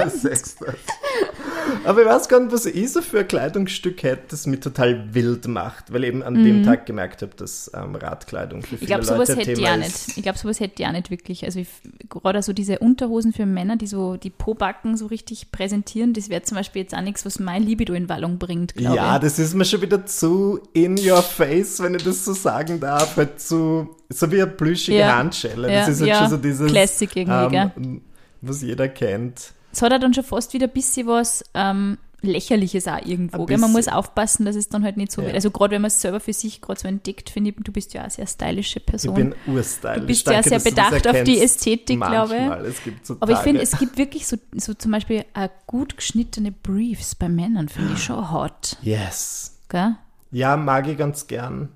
[0.09, 0.55] Sex.
[1.85, 5.13] Aber ich weiß gar nicht, was ich so für ein Kleidungsstück hätte, das mich total
[5.13, 8.79] wild macht, weil ich eben an dem Tag gemerkt habe, dass ähm, Radkleidung für Ich
[8.79, 9.87] viele glaube, sowas Leute hätte ich Thema auch nicht.
[9.89, 10.17] ist.
[10.17, 11.45] Ich glaube, sowas hätte ich auch nicht wirklich.
[11.45, 11.67] Also ich,
[12.09, 16.41] gerade so diese Unterhosen für Männer, die so die Pobacken so richtig präsentieren, das wäre
[16.43, 19.21] zum Beispiel jetzt auch nichts, was mein Libido in Wallung bringt, glaube Ja, ich.
[19.21, 23.15] das ist mir schon wieder zu in your face, wenn ich das so sagen darf.
[23.17, 25.17] Halt zu, so wie eine plüschige Ja.
[25.17, 25.71] Handschelle.
[25.71, 26.19] Ja, Das ist halt ja.
[26.19, 26.71] schon so dieses.
[26.71, 27.90] Classic irgendwie, ähm,
[28.41, 29.53] was jeder kennt.
[29.73, 33.47] Es hat ja dann schon fast wieder ein bisschen was ähm, Lächerliches auch irgendwo.
[33.47, 35.27] Man muss aufpassen, dass es dann halt nicht so Ja.
[35.27, 35.35] wird.
[35.35, 37.93] Also gerade wenn man es selber für sich gerade so entdeckt, finde ich, du bist
[37.93, 39.15] ja auch eine sehr stylische Ich Person.
[39.15, 39.99] bin urstylisch.
[40.01, 41.39] Du bist Danke, ja sehr bedacht auf die.
[41.41, 42.41] Ästhetik, glaube ich.
[42.41, 42.65] Manchmal.
[42.65, 45.97] Es gibt so Aber ich finde, es gibt wirklich so, so zum Beispiel äh, gut
[45.97, 48.77] geschnittene Briefs bei Männern, finde ich schon hot.
[48.83, 49.57] Yes.
[49.69, 49.95] Gell?
[50.31, 51.69] Ja, mag ich ganz gern.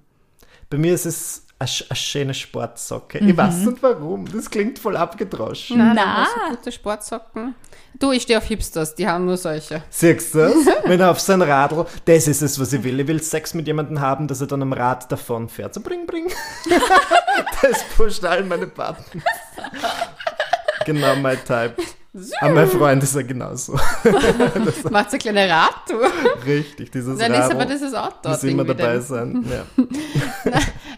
[0.69, 3.17] Bei mir ist es, eine, sch- eine schöne Sportsocke.
[3.19, 4.25] Ich weiß nicht warum.
[4.32, 5.78] Das klingt voll abgedroschen.
[5.78, 6.15] Nein, Na.
[6.17, 7.56] aber so gute Sportsocken.
[7.97, 9.82] Du, ich stehe auf Hipsters, die haben nur solche.
[9.89, 10.54] Siehst du das?
[10.86, 12.99] Wenn er auf sein Radl, das ist es, was ich will.
[12.99, 15.73] Ich will Sex mit jemandem haben, dass er dann am Rad davon fährt.
[15.73, 16.28] So bring, bring.
[17.62, 19.06] das pusht all meine Buttons.
[20.86, 21.75] Genau mein Type.
[22.39, 23.73] Aber mein Freund ist ja genauso.
[24.89, 26.10] Macht so eine kleine Radtour.
[26.45, 27.56] Richtig, dieses Dann ist Radl.
[27.56, 29.01] aber dieses Outdoor muss immer dabei wieder.
[29.01, 29.45] sein.
[29.49, 29.65] Ja.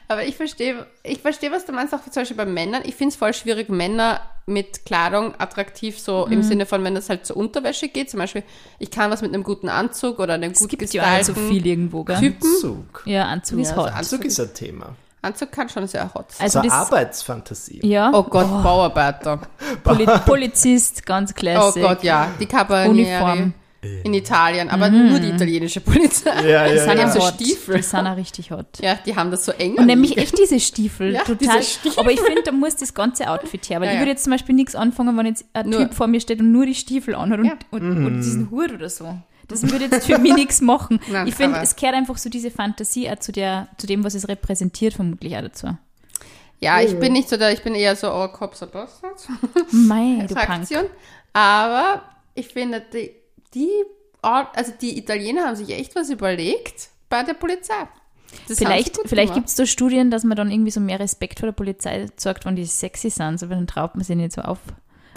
[0.09, 2.81] Aber ich verstehe, ich verstehe, was du meinst, auch zum Beispiel bei Männern.
[2.85, 6.31] Ich finde es voll schwierig, Männer mit Kleidung attraktiv, so Mhm.
[6.31, 8.09] im Sinne von, wenn es halt zur Unterwäsche geht.
[8.09, 8.43] Zum Beispiel,
[8.79, 11.65] ich kann was mit einem guten Anzug oder einem Es gut gibt ja so viel
[11.67, 12.17] irgendwo, gell?
[12.17, 12.49] Typen.
[12.61, 13.03] Zug.
[13.05, 13.85] Ja, Anzug ist Ja, hot.
[13.87, 14.95] also Anzug ist ein Thema.
[15.21, 16.45] Anzug kann schon sehr hot sein.
[16.45, 17.81] Also so eine das, Arbeitsfantasie.
[17.85, 19.41] ja, Oh Gott, Bauarbeiter.
[19.83, 21.83] Poli Polizist, ganz Oh classic.
[21.83, 22.29] Gott, ja.
[22.39, 23.53] Die Carabinieri Uniform.
[24.03, 26.29] In Italien, aber nur die italienische Polizei.
[26.47, 27.33] Ja, Die ja, sind Die ja haben so hot.
[27.35, 27.75] Stiefel.
[27.77, 28.65] Die sind auch richtig hot.
[28.81, 29.75] Ja, die haben das so eng.
[29.75, 31.37] Und nämlich echt diese Stiefel, Ja, total.
[31.37, 31.99] diese Stiefel.
[31.99, 34.01] Aber ich finde, da muss das ganze Outfit her, weil Ja, ich ja.
[34.01, 36.51] würde jetzt zum Beispiel nichts anfangen, wenn jetzt ein Nur- Typ vor mir steht und
[36.51, 37.53] nur die Stiefel anhat und, Ja.
[37.71, 39.15] und, und diesen Hut oder so.
[39.47, 40.99] Das würde jetzt für mich nichts machen.
[41.09, 44.13] Nein, ich finde, es gehört einfach so diese Fantasie auch zu, der, zu dem, was
[44.13, 45.77] es repräsentiert, vermutlich auch dazu.
[46.59, 49.27] Ja, ich bin nicht so der, ich bin eher so, oh, Cops are bastards.
[49.71, 50.67] Mei, du Punk.
[51.31, 52.01] Aber
[52.33, 53.11] ich finde, die,
[53.53, 53.71] die,
[54.21, 57.87] also die Italiener haben sich echt was überlegt bei der Polizei.
[58.47, 61.39] Das sie Vielleicht, vielleicht gibt es da Studien, dass man dann irgendwie so mehr Respekt
[61.39, 64.41] vor der Polizei zeigt, wenn die sexy sind, so, dann traut man sich nicht so
[64.41, 64.59] auf.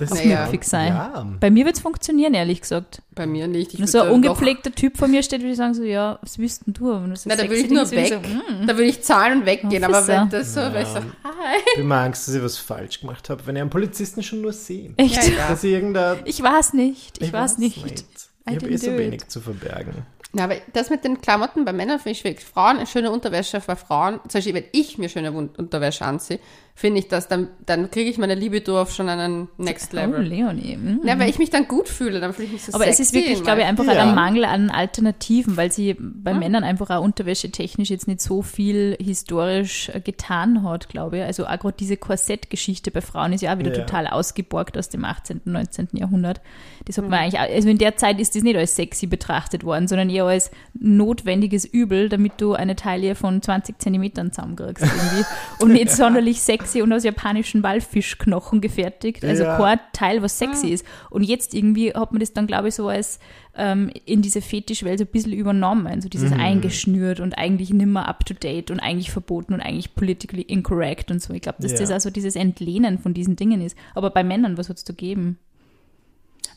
[0.01, 0.47] Das Naja.
[0.47, 0.89] Fix sein.
[0.89, 1.27] Ja.
[1.39, 3.03] Bei mir wird es funktionieren, ehrlich gesagt.
[3.15, 3.75] Bei mir nicht.
[3.75, 6.39] Ich Wenn so ein ungepflegter Typ vor mir steht, würde ich sagen, so, ja, was
[6.39, 6.91] willst denn du?
[6.91, 8.05] Wenn du so Na, da würde ich nur Ding weg.
[8.05, 8.67] ich So, mm.
[8.67, 9.85] Da würde ich zahlen und weggehen.
[9.85, 11.03] Aber wenn das so, weil ich so, hi.
[11.03, 14.41] Ich habe immer Angst, dass ich was falsch gemacht habe, wenn ich einen Polizisten schon
[14.41, 14.95] nur sehe.
[14.97, 15.17] Echt?
[15.17, 15.49] Ja, ja.
[15.51, 16.19] Dass ich irgendein.
[16.25, 17.23] Ich weiß nicht.
[17.23, 17.77] Ich, weiß nicht.
[17.77, 18.05] Ich
[18.51, 20.07] I habe eh so wenig zu verbergen.
[20.33, 22.41] Na, aber das mit den Klamotten bei Männern finde ich schwierig.
[22.41, 26.39] Frauen, eine schöne Unterwäsche für Frauen, zum Beispiel, wenn ich mir schöne Unterwäsche anziehe,
[26.81, 30.23] finde ich das, dann, dann kriege ich meine Libido auf schon einen Next Oh, Level.
[30.23, 30.79] Leonie.
[30.79, 31.07] mm.
[31.07, 33.13] Ja, weil ich mich dann gut fühle, dann fühle ich mich so Aber es ist
[33.13, 33.93] wirklich, glaube ich, einfach Ja.
[33.93, 38.97] der Mangel an Alternativen, weil sie bei Männern einfach auch unterwäschetechnisch jetzt nicht so viel
[38.99, 41.23] historisch äh, getan hat, glaube ich.
[41.25, 43.85] Also auch gerade diese Korsettgeschichte bei Frauen ist ja auch wieder Ja.
[43.85, 45.89] total ausgeborgt aus dem 18., 19.
[45.93, 46.41] Jahrhundert.
[46.87, 49.65] Das hat man eigentlich, auch, also in der Zeit ist das nicht als sexy betrachtet
[49.65, 55.25] worden, sondern eher als notwendiges Übel, damit du eine Taille von 20 Zentimetern zusammenkriegst irgendwie.
[55.63, 59.25] Und nicht sonderlich sexy und aus japanischen Walfischknochen gefertigt.
[59.25, 59.57] Also Ja.
[59.57, 60.85] kein Teil, was sexy ist.
[61.11, 63.19] Und jetzt irgendwie hat man das dann, glaube ich, so als
[63.57, 65.87] ähm, in diese Fetischwelt so ein bisschen übernommen.
[65.87, 70.43] Also dieses eingeschnürt und eigentlich nimmer up to date und eigentlich verboten und eigentlich politically
[70.43, 71.33] incorrect und so.
[71.35, 71.79] Ich glaube, dass Ja.
[71.79, 73.77] das also dieses Entlehnen von diesen Dingen ist.
[73.95, 75.39] Aber bei Männern, was hat es da geben?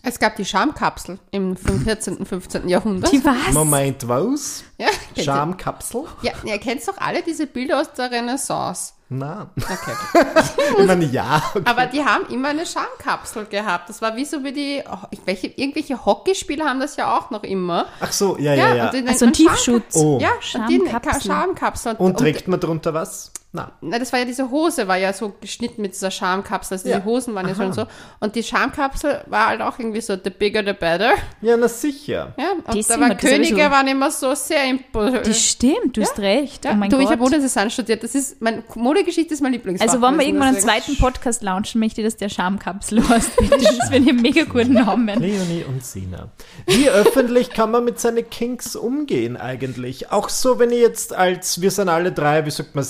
[0.05, 2.67] Es gab die Schamkapsel im 14., 15.
[2.67, 3.09] Jahrhundert.
[3.13, 3.53] Die was?
[3.53, 4.65] Moment, was?
[4.77, 6.03] Ja, Schamkapsel?
[6.21, 8.91] Ja, ihr kennt doch alle diese Bilder aus der Renaissance.
[9.07, 9.47] Nein.
[9.55, 9.93] Okay.
[10.79, 11.41] Ich meine, ja.
[11.53, 11.63] Okay.
[11.65, 13.87] Aber die haben immer eine Schamkapsel gehabt.
[13.87, 17.43] Das war wie so wie die, oh, welche, irgendwelche Hockeyspieler haben das ja auch noch
[17.43, 17.85] immer.
[18.01, 18.85] Ach so, ja, ja, ja.
[18.85, 19.95] und die Also ein Tiefschutz.
[19.95, 20.19] Oh.
[20.19, 20.31] Ja,
[20.67, 21.31] die Schamkapsel.
[21.31, 21.95] Schamkapsel.
[21.97, 23.31] Und trägt man drunter was?
[23.55, 23.67] Nein.
[23.81, 26.75] na, das war ja diese Hose, war ja so geschnitten mit dieser Schamkapsel.
[26.77, 26.95] Also Ja.
[26.97, 27.73] diese Hosen waren ja schon Aha.
[27.73, 27.85] so.
[28.19, 31.11] Und die Schamkapsel war halt auch irgendwie so, the bigger the better.
[31.41, 32.33] Ja, na sicher.
[32.37, 33.69] Ja, und Das da waren Könige sowieso.
[33.71, 35.27] waren immer so sehr imposant.
[35.27, 36.65] Das stimmt, du hast recht.
[36.65, 37.05] Ja, oh mein du, Gott.
[37.05, 38.03] ich habe Modedesign studiert.
[38.03, 39.87] Das ist, mein Modegeschichte ist mein Lieblingsfach.
[39.87, 43.35] also, wenn wir irgendwann einen zweiten Podcast launchen, möchte ich, dass der Schamkapsel heißt.
[43.37, 43.57] Bitte.
[43.77, 45.19] Das wäre einen mega guten Namen.
[45.19, 46.29] Leonie und Sina.
[46.65, 50.11] Wie öffentlich kann man mit seinen Kinks umgehen eigentlich?
[50.11, 52.83] Auch so, wenn ihr jetzt als, wir sind alle drei, wie sagt man,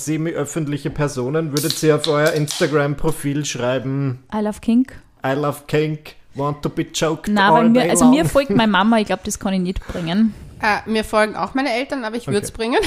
[0.54, 4.92] semi-öffentliche Personen, würdet ihr auf euer Instagram-Profil schreiben, I love Kink.
[5.26, 8.14] I love Kink, want to be choked Nein, all weil mir, day also long.
[8.14, 10.34] mir folgt meine Mama, ich glaube, das kann ich nicht bringen.
[10.62, 12.56] Äh, mir folgen auch meine Eltern, aber ich würde es Okay.
[12.56, 12.80] bringen.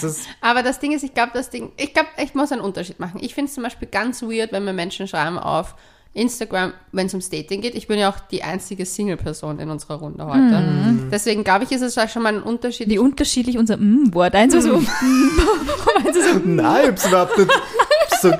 [0.00, 0.20] Du's?
[0.40, 3.18] Aber das Ding ist, ich glaube, das Ding, ich glaube, ich muss einen Unterschied machen.
[3.20, 5.74] Ich finde es zum Beispiel ganz weird, wenn mir Menschen schreiben auf
[6.16, 7.74] Instagram, wenn es ums Dating geht.
[7.74, 10.64] Ich bin ja auch die einzige Single-Person in unserer Runde heute.
[11.10, 12.88] Deswegen glaube ich, ist es ja schon mal ein Unterschied.
[12.88, 14.34] Wie unterschiedlich unser Mm-Wort.
[14.34, 17.50] Eins so, so, eins so, Nein, ich hab's überhaupt nicht
[18.22, 18.32] so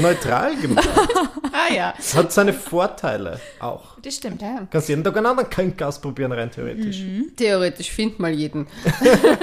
[0.00, 0.88] neutral gemacht.
[1.52, 1.94] ah ja.
[1.98, 3.98] Es hat seine Vorteile auch.
[4.00, 4.40] Das stimmt.
[4.40, 4.66] ja.
[4.70, 7.02] Kannst jeden Tag einen anderen Kink ausprobieren, rein theoretisch.
[7.36, 8.66] Theoretisch, find mal jeden.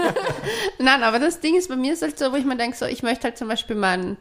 [0.79, 2.85] Nein, aber das Ding ist, bei mir ist halt so, wo ich mir denke, so,
[2.85, 4.17] ich möchte halt zum Beispiel meinen,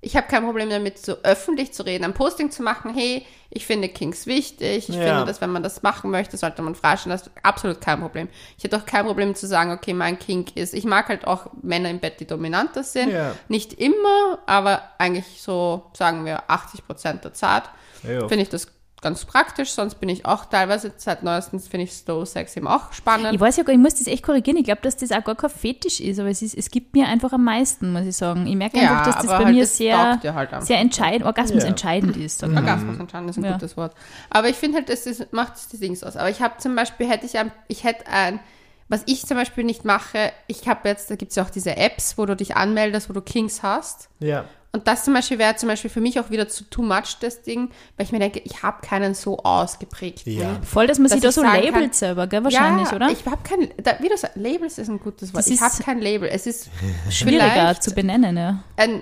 [0.00, 3.64] ich habe kein Problem damit, so öffentlich zu reden, ein Posting zu machen, hey, ich
[3.66, 5.02] finde Kings wichtig, ich Ja.
[5.02, 8.28] finde, dass wenn man das machen möchte, sollte man freistellen, das ist absolut kein Problem.
[8.58, 11.46] Ich hätte auch kein Problem zu sagen, okay, mein Kink ist, ich mag halt auch
[11.62, 13.10] Männer im Bett, die dominanter sind.
[13.10, 13.34] Ja.
[13.48, 17.64] Nicht immer, aber eigentlich so, sagen wir, 80 Prozent der Zeit
[18.02, 18.68] finde ich das
[19.06, 22.92] ganz praktisch, sonst bin ich auch teilweise, seit neuestens finde ich Slow Sex eben auch
[22.92, 23.32] spannend.
[23.32, 24.56] Ich weiß ja gar ich muss das echt korrigieren.
[24.56, 27.06] Ich glaube, dass das auch gar kein Fetisch ist, aber es, ist, es gibt mir
[27.06, 28.48] einfach am meisten, muss ich sagen.
[28.48, 31.62] Ich merke Ja, einfach, dass das bei halt, mir es sehr, halt sehr entscheidend, Orgasmus
[31.62, 31.68] Ja.
[31.68, 32.42] entscheidend ist.
[32.44, 32.56] Mal.
[32.56, 33.52] Orgasmus entscheiden ist ein Ja.
[33.52, 33.94] gutes Wort.
[34.28, 36.16] Aber ich finde halt, das ist, macht die Dings aus.
[36.16, 38.40] Aber ich habe zum Beispiel, hätte ich ein, ich hätte ein,
[38.88, 41.76] was ich zum Beispiel nicht mache, ich habe jetzt, da gibt es ja auch diese
[41.76, 44.08] Apps, wo du dich anmeldest, wo du Kings hast.
[44.20, 44.44] Ja.
[44.72, 47.40] Und das zum Beispiel wäre zum Beispiel für mich auch wieder zu too much, das
[47.40, 50.38] Ding, weil ich mir denke, ich habe keinen so ausgeprägten.
[50.38, 50.60] Ja.
[50.62, 53.08] Voll, dass man sich da so labelt kann- selber, gell, wahrscheinlich, ja, oder?
[53.08, 55.38] Ich habe kein, da, wie du sagst, Labels ist ein gutes Wort.
[55.38, 56.28] Das ich habe kein Label.
[56.28, 56.68] Es ist
[57.08, 58.62] Schwieriger zu benennen, ja.
[58.76, 59.00] ein,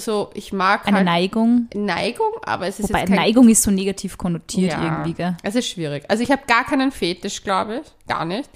[0.00, 1.68] so, ich mag Eine halt Neigung.
[1.74, 5.36] Neigung, aber es ist Wobei jetzt kein Neigung ist so negativ konnotiert Ja, irgendwie, gell?
[5.42, 6.04] Es ist schwierig.
[6.08, 8.06] Also ich habe gar keinen Fetisch, glaube ich.
[8.08, 8.50] Gar nicht.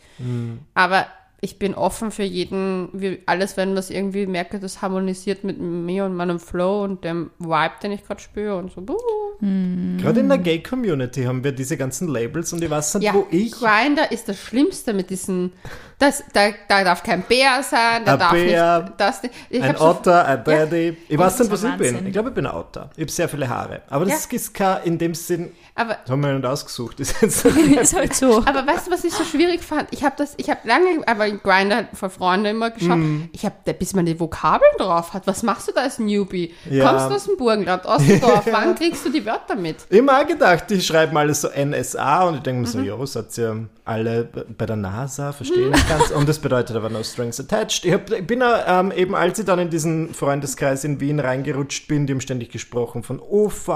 [0.74, 1.06] Aber
[1.40, 6.06] ich bin offen für jeden, wie alles, wenn was irgendwie merke, das harmonisiert mit mir
[6.06, 8.80] und meinem Flow und dem Vibe, den ich gerade spüre und so.
[8.80, 8.96] buh.
[9.40, 13.26] Gerade in der Gay-Community haben wir diese ganzen Labels und ich weiß nicht, Ja, wo
[13.30, 13.52] ich.
[13.52, 15.52] Grinder ist das Schlimmste mit diesen,
[15.98, 19.34] das, da, da darf kein Bär sein, da Ein darf Bär, nicht, das nicht.
[19.50, 20.96] Ich Ein so- Otter, ein Daddy.
[21.08, 22.06] Ich weiß nicht, was ich bin.
[22.06, 22.90] Ich glaube, ich bin ein Otter.
[22.96, 23.82] Ich habe sehr viele Haare.
[23.88, 24.36] Aber das Ja.
[24.36, 27.00] ist kein, in dem Sinn, aber das haben wir nicht ausgesucht.
[27.00, 28.38] Das ist jetzt ist halt so.
[28.44, 29.88] Aber weißt du, was ich so schwierig fand?
[29.92, 32.96] Ich habe das, ich habe lange, aber in Grinder vor Freunden immer geschaut.
[32.98, 33.28] Mhm.
[33.32, 35.26] Ich habe, bis man die Vokabeln drauf hat.
[35.26, 36.54] Was machst du da als Newbie?
[36.70, 36.88] Ja.
[36.88, 38.46] Kommst du aus dem Burgenland, aus dem Dorf?
[38.50, 39.76] Wann kriegst du die Wörter mit?
[39.90, 42.70] immer auch gedacht, die schreiben alles so NSA und ich denke mir Mhm.
[42.70, 44.24] so, jo, seid ihr alle
[44.56, 46.10] bei der NASA, verstehe ich ganz.
[46.10, 47.84] Und das bedeutet aber no strings attached.
[47.84, 51.20] Ich, hab, ich bin ja, ähm, eben, als ich dann in diesen Freundeskreis in Wien
[51.20, 53.68] reingerutscht bin, die haben ständig gesprochen von OV,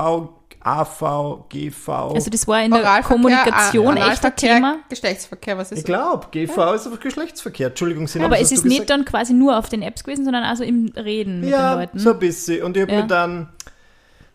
[0.60, 1.88] AV, GV.
[2.14, 4.78] Also das war in der Kommunikation An- echt ein Thema.
[4.88, 7.68] Geschlechtsverkehr, was ist ich glaube, GV ist einfach Geschlechtsverkehr.
[7.68, 8.90] Entschuldigung, Sina, Aber es ist nicht gesagt?
[8.90, 11.98] dann quasi nur auf den Apps gewesen, sondern also im Reden mit ja, den Leuten.
[11.98, 12.62] so ein bisschen.
[12.64, 13.00] Und ich habe Ja.
[13.02, 13.48] mir dann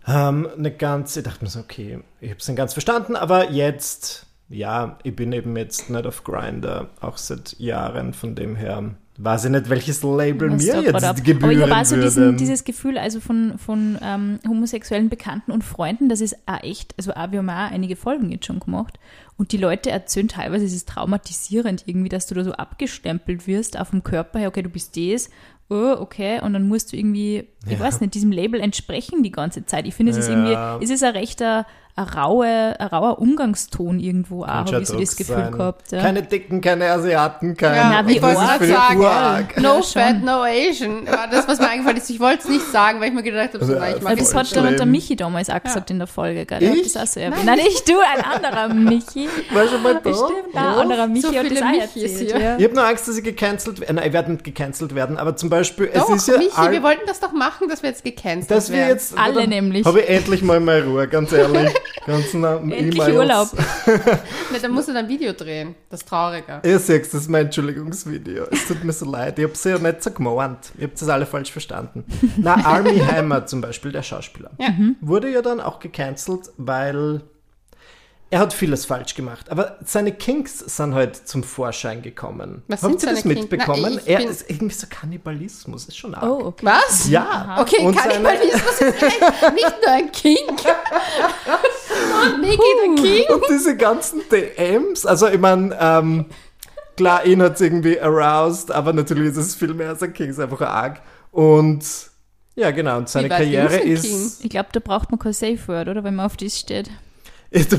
[0.08, 3.52] ähm, eine ganze, ich dachte mir so, okay, ich habe es nicht ganz verstanden, aber
[3.52, 8.96] jetzt, ja, ich bin eben jetzt nicht auf Grinder, auch seit Jahren, von dem her
[9.18, 11.86] weiß ich nicht, welches Label Was mir gerade ab- jetzt gebühren Aber ich habe auch
[11.86, 12.08] so würde.
[12.08, 16.96] diesen, dieses Gefühl, also von, von ähm, homosexuellen Bekannten und Freunden, das ist auch echt,
[16.98, 18.98] also auch, wir haben auch einige Folgen jetzt schon gemacht
[19.44, 23.78] und die Leute erzählen teilweise, es ist traumatisierend irgendwie, dass du da so abgestempelt wirst
[23.78, 25.30] auf dem Körper her, okay, du bist das,
[25.70, 29.66] oh, okay, und dann musst du irgendwie, ich weiß nicht, diesem Label entsprechen die ganze
[29.66, 29.86] Zeit.
[29.86, 30.34] Ich finde, es ist Ja.
[30.34, 31.66] irgendwie, es ist ein rechter,
[31.96, 32.48] ein, raue,
[32.80, 35.52] ein rauer Umgangston irgendwo auch, habe ich so das Gefühl sein.
[35.52, 35.92] gehabt.
[35.92, 36.02] Ja.
[36.02, 37.76] Keine Dicken, keine Asiaten, keine.
[37.76, 38.64] Ja, Na, wie ich wollte arg.
[38.64, 39.62] sagen, urarg.
[39.62, 41.06] no Ja, fat, no Asian.
[41.06, 42.10] War das, was mir eingefallen ist.
[42.10, 44.04] Ich wollte es nicht sagen, weil ich mir gedacht habe, so, Also, nein, ich äh,
[44.06, 46.64] mag Das voll hat dann der Michi damals auch gesagt in der Folge, gell?
[46.64, 46.92] Ich?
[46.94, 47.46] das auch so erwähnt.
[47.46, 49.30] Nein, nicht du, ein anderer Michi.
[49.54, 50.14] War schon mal da?
[50.14, 52.18] Stimmt, ein anderer Michi So hat das viele auch erzählt.
[52.32, 52.40] hier.
[52.40, 52.58] Ja.
[52.58, 53.94] Ich habe nur Angst, dass ich gecancelt werde.
[53.94, 56.38] Nein, ich werde nicht gecancelt werden, aber zum Beispiel, Doch, es ist ja.
[56.38, 58.90] Michi, all- wir wollten das doch machen, dass wir jetzt gecancelt dass wir werden.
[58.90, 59.18] jetzt.
[59.18, 59.86] Alle nämlich.
[59.86, 61.74] Habe ich endlich mal meine Ruhe, ganz ehrlich.
[62.06, 63.00] Ganz nah Endlich.
[63.00, 63.48] Urlaub.
[64.52, 65.74] Na, dann musst du ein Video drehen.
[65.90, 66.60] Das ist trauriger.
[66.66, 68.44] Ihr seht, das ist mein Entschuldigungsvideo.
[68.52, 69.40] Es tut mir so leid.
[69.40, 70.58] Ich habe es ja nicht so gemeint.
[70.78, 72.04] Ihr habt das alle falsch verstanden.
[72.36, 74.70] Na, Army Hammer zum Beispiel, der Schauspieler, Ja.
[75.00, 77.22] wurde ja dann auch gecancelt, weil
[78.34, 79.52] er hat vieles falsch gemacht.
[79.52, 82.64] Aber seine Kinks sind halt zum Vorschein gekommen.
[82.68, 83.42] Was Habt sind ihr das Kinks?
[83.42, 83.92] mitbekommen?
[83.96, 85.86] Na, ich er ist irgendwie so Kannibalismus.
[85.86, 86.24] Ist schon arg.
[86.28, 86.66] Oh, okay.
[86.66, 87.08] Was?
[87.10, 87.58] Ja.
[87.60, 89.22] Okay, Und kann ich seine- mal wissen, was ist echt
[89.54, 90.50] nicht nur ein Kink.
[92.26, 93.26] Und Mickey der King.
[93.36, 96.26] Und diese ganzen DMs, also ich meine, ähm,
[96.98, 100.30] klar, ihn hat es irgendwie aroused, aber natürlich ist es viel mehr als ein King,
[100.32, 101.02] ist einfach arg.
[101.32, 101.86] Und
[102.56, 104.44] ja, genau, und seine Karriere ist.
[104.44, 106.04] Ich glaube, da braucht man kein Safe Word, oder?
[106.04, 106.90] Wenn man auf das steht.
[107.54, 107.76] Da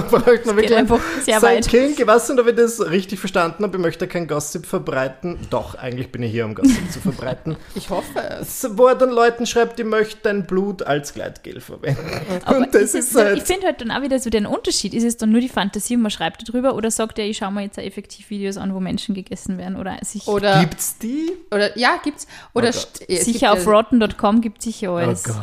[0.00, 2.06] braucht man wirklich einfach sehr sein weit.
[2.06, 3.76] Weiß nicht, ob ich das richtig verstanden habe.
[3.76, 5.38] Ich möchte kein Gossip verbreiten.
[5.50, 7.56] Doch, eigentlich bin ich hier, um Gossip zu verbreiten.
[7.74, 8.66] Ich hoffe es.
[8.72, 12.00] Wo er dann Leuten schreibt, ich möchte dein Blut als Gleitgel verwenden.
[12.44, 13.36] Aber und das ist es, ist halt.
[13.38, 14.94] ich finde halt dann auch wieder so den Unterschied.
[14.94, 17.52] Ist es dann nur die Fantasie und man schreibt darüber oder sagt er, ich schaue
[17.52, 21.32] mir jetzt effektiv Videos an, wo Menschen gegessen werden oder sich Oder, Gibt's die?
[21.50, 22.26] oder ja, gibt's.
[22.54, 25.24] Oder Oh es gibt sicher auf rotten.com gibt sicher Oh alles.
[25.24, 25.36] Gott.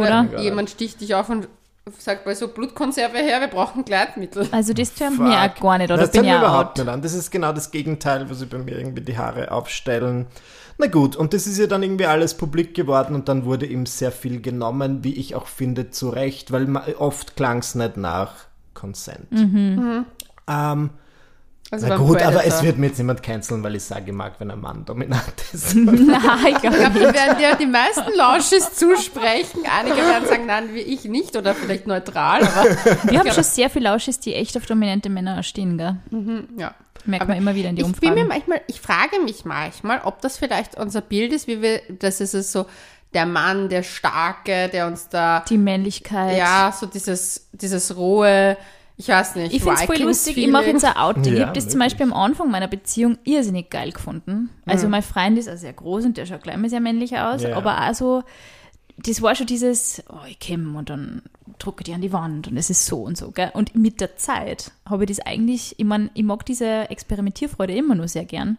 [0.00, 0.40] Oder oder?
[0.40, 1.48] jemand sticht dich auf und
[1.98, 4.48] sagt bei so Blutkonserve her, wir brauchen Gleitmittel.
[4.52, 6.86] Also das tönt mir auch gar nicht, oder das ich mir überhaupt out.
[6.86, 7.02] nicht an.
[7.02, 10.26] Das ist genau das Gegenteil, wo sie bei mir irgendwie die Haare aufstellen.
[10.78, 13.86] Na gut, und das ist ja dann irgendwie alles publik geworden und dann wurde ihm
[13.86, 18.34] sehr viel genommen, wie ich auch finde, zu Recht, weil oft klang es nicht nach
[18.74, 19.30] Consent.
[19.32, 20.06] Mhm.
[20.48, 20.90] Ähm,
[21.72, 24.34] Also na gut, aber es wird mir jetzt niemand canceln, weil ich sage, ich mag,
[24.38, 25.22] wenn ein Mann dominant
[25.54, 25.74] ist.
[25.74, 25.88] Nein,
[26.48, 29.60] ich glaube wir werden dir die meisten Launches zusprechen.
[29.78, 33.70] Einige werden sagen, nein, wie ich nicht oder vielleicht neutral, aber Wir haben schon sehr
[33.70, 35.96] viele Lausches, die echt auf dominante Männer stehen, gell?
[36.58, 36.74] ja.
[37.04, 40.20] Merkt man immer wieder in die Ich bin mir manchmal, ich frage mich manchmal, ob
[40.20, 42.66] das vielleicht unser Bild ist, wie wir, das ist es so,
[43.14, 46.36] der Mann, der Starke, der uns da, Die Männlichkeit.
[46.36, 48.56] ja, so dieses, dieses rohe,
[48.96, 51.32] ich weiß nicht, Ich finde es voll lustig, ich mache jetzt ein Outing.
[51.32, 51.80] ich Ja, habe das zum.
[51.80, 54.50] Beispiel am Anfang meiner Beziehung irrsinnig geil gefunden.
[54.66, 57.42] Also mein Freund ist auch sehr groß und der schaut gleich mal sehr männlich aus,
[57.42, 57.56] Ja.
[57.56, 58.22] aber auch so,
[58.98, 61.22] das war schon dieses, oh, ich komme und dann
[61.58, 63.30] drucke ich die an die Wand und es ist so und so.
[63.30, 63.50] Gell?
[63.54, 67.94] Und mit der Zeit habe ich das eigentlich, ich meine, ich mag diese Experimentierfreude immer
[67.94, 68.58] nur sehr gern,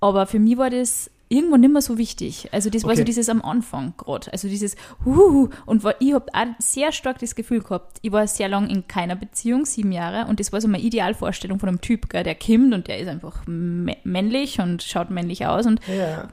[0.00, 2.48] aber für mich war das irgendwann nicht mehr so wichtig.
[2.52, 2.98] Also das war Okay.
[3.00, 4.32] so dieses am Anfang gerade.
[4.32, 5.48] Also dieses Huhu.
[5.66, 8.86] Und war, ich habe auch sehr stark das Gefühl gehabt, ich war sehr lang in
[8.86, 12.34] keiner Beziehung, sieben Jahre, und das war so meine Idealvorstellung von einem Typ, gell, der
[12.34, 16.28] kommt und der ist einfach mä- männlich und schaut männlich aus und Ja.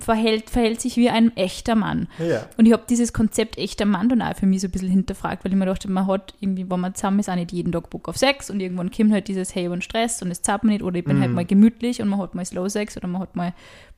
[0.00, 2.08] verhält, verhält sich wie ein echter Mann.
[2.18, 2.46] Ja.
[2.56, 5.44] Und ich habe dieses Konzept echter Mann dann auch für mich so ein bisschen hinterfragt,
[5.44, 7.90] weil ich mir dachte, man hat irgendwie, wenn man zusammen ist, auch nicht jeden Tag
[7.90, 10.72] Bock auf Sex und irgendwann kommt halt dieses Hey und Stress und es zappt man
[10.72, 13.22] nicht oder ich bin halt mal gemütlich und man hat mal Slow Sex oder man
[13.22, 13.52] hat mal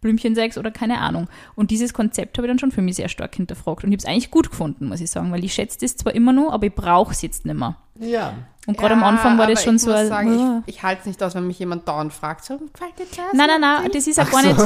[0.06, 1.28] Blümchensex oder keine Ahnung.
[1.54, 4.02] Und dieses Konzept habe ich dann schon für mich sehr stark hinterfragt und ich habe
[4.02, 6.66] es eigentlich gut gefunden, muss ich sagen, weil ich schätze das zwar immer noch, aber
[6.66, 7.76] ich brauche es jetzt nicht mehr.
[8.00, 8.34] Ja.
[8.68, 10.62] Und gerade am Anfang war das schon ich so, Muss sagen, Ah.
[10.66, 13.32] ich ich halte es nicht aus, wenn mich jemand dauernd fragt, so, gefällt dir das?
[13.32, 14.56] Nein, nein, nein, das ist auch gar nicht.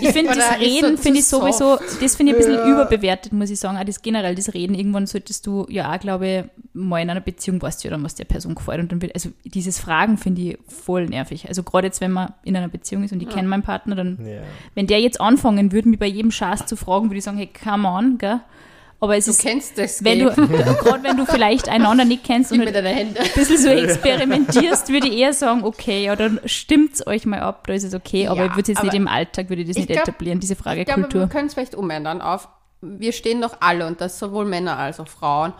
[0.00, 2.02] Ich finde, das ist so Reden zu finde ich sowieso, soft?
[2.02, 3.76] das finde ich ein bisschen überbewertet, muss ich sagen.
[3.76, 7.20] Auch das generell, das Reden, irgendwann solltest du ja auch, glaube ich, mal in einer
[7.20, 8.80] Beziehung weißt du ja dann, was der Person gefällt.
[8.80, 11.46] Und dann wird, also dieses Fragen finde ich voll nervig.
[11.46, 14.18] Also gerade jetzt, wenn man in einer Beziehung ist und ich kenne meinen Partner, dann,
[14.26, 14.40] Ja.
[14.74, 17.50] wenn der jetzt anfangen würde, mich bei jedem Schatz zu fragen, würde ich sagen, hey,
[17.62, 18.40] come on, gell?
[19.02, 22.52] Aber es Du ist, kennst das wenn du, gerade wenn du vielleicht einander nicht kennst
[22.52, 27.04] und mit halt ein bisschen so experimentierst, würde ich eher sagen, okay, ja, dann stimmt's
[27.04, 29.08] euch mal ab, da ist es okay, aber Ja, ich würde es jetzt nicht im
[29.08, 31.74] Alltag, würde ich das ich nicht glaub- etablieren, diese Ich glaube, wir können es vielleicht
[31.74, 32.46] umändern auf,
[32.80, 35.52] wir stehen doch alle, und das sowohl Männer als auch Frauen,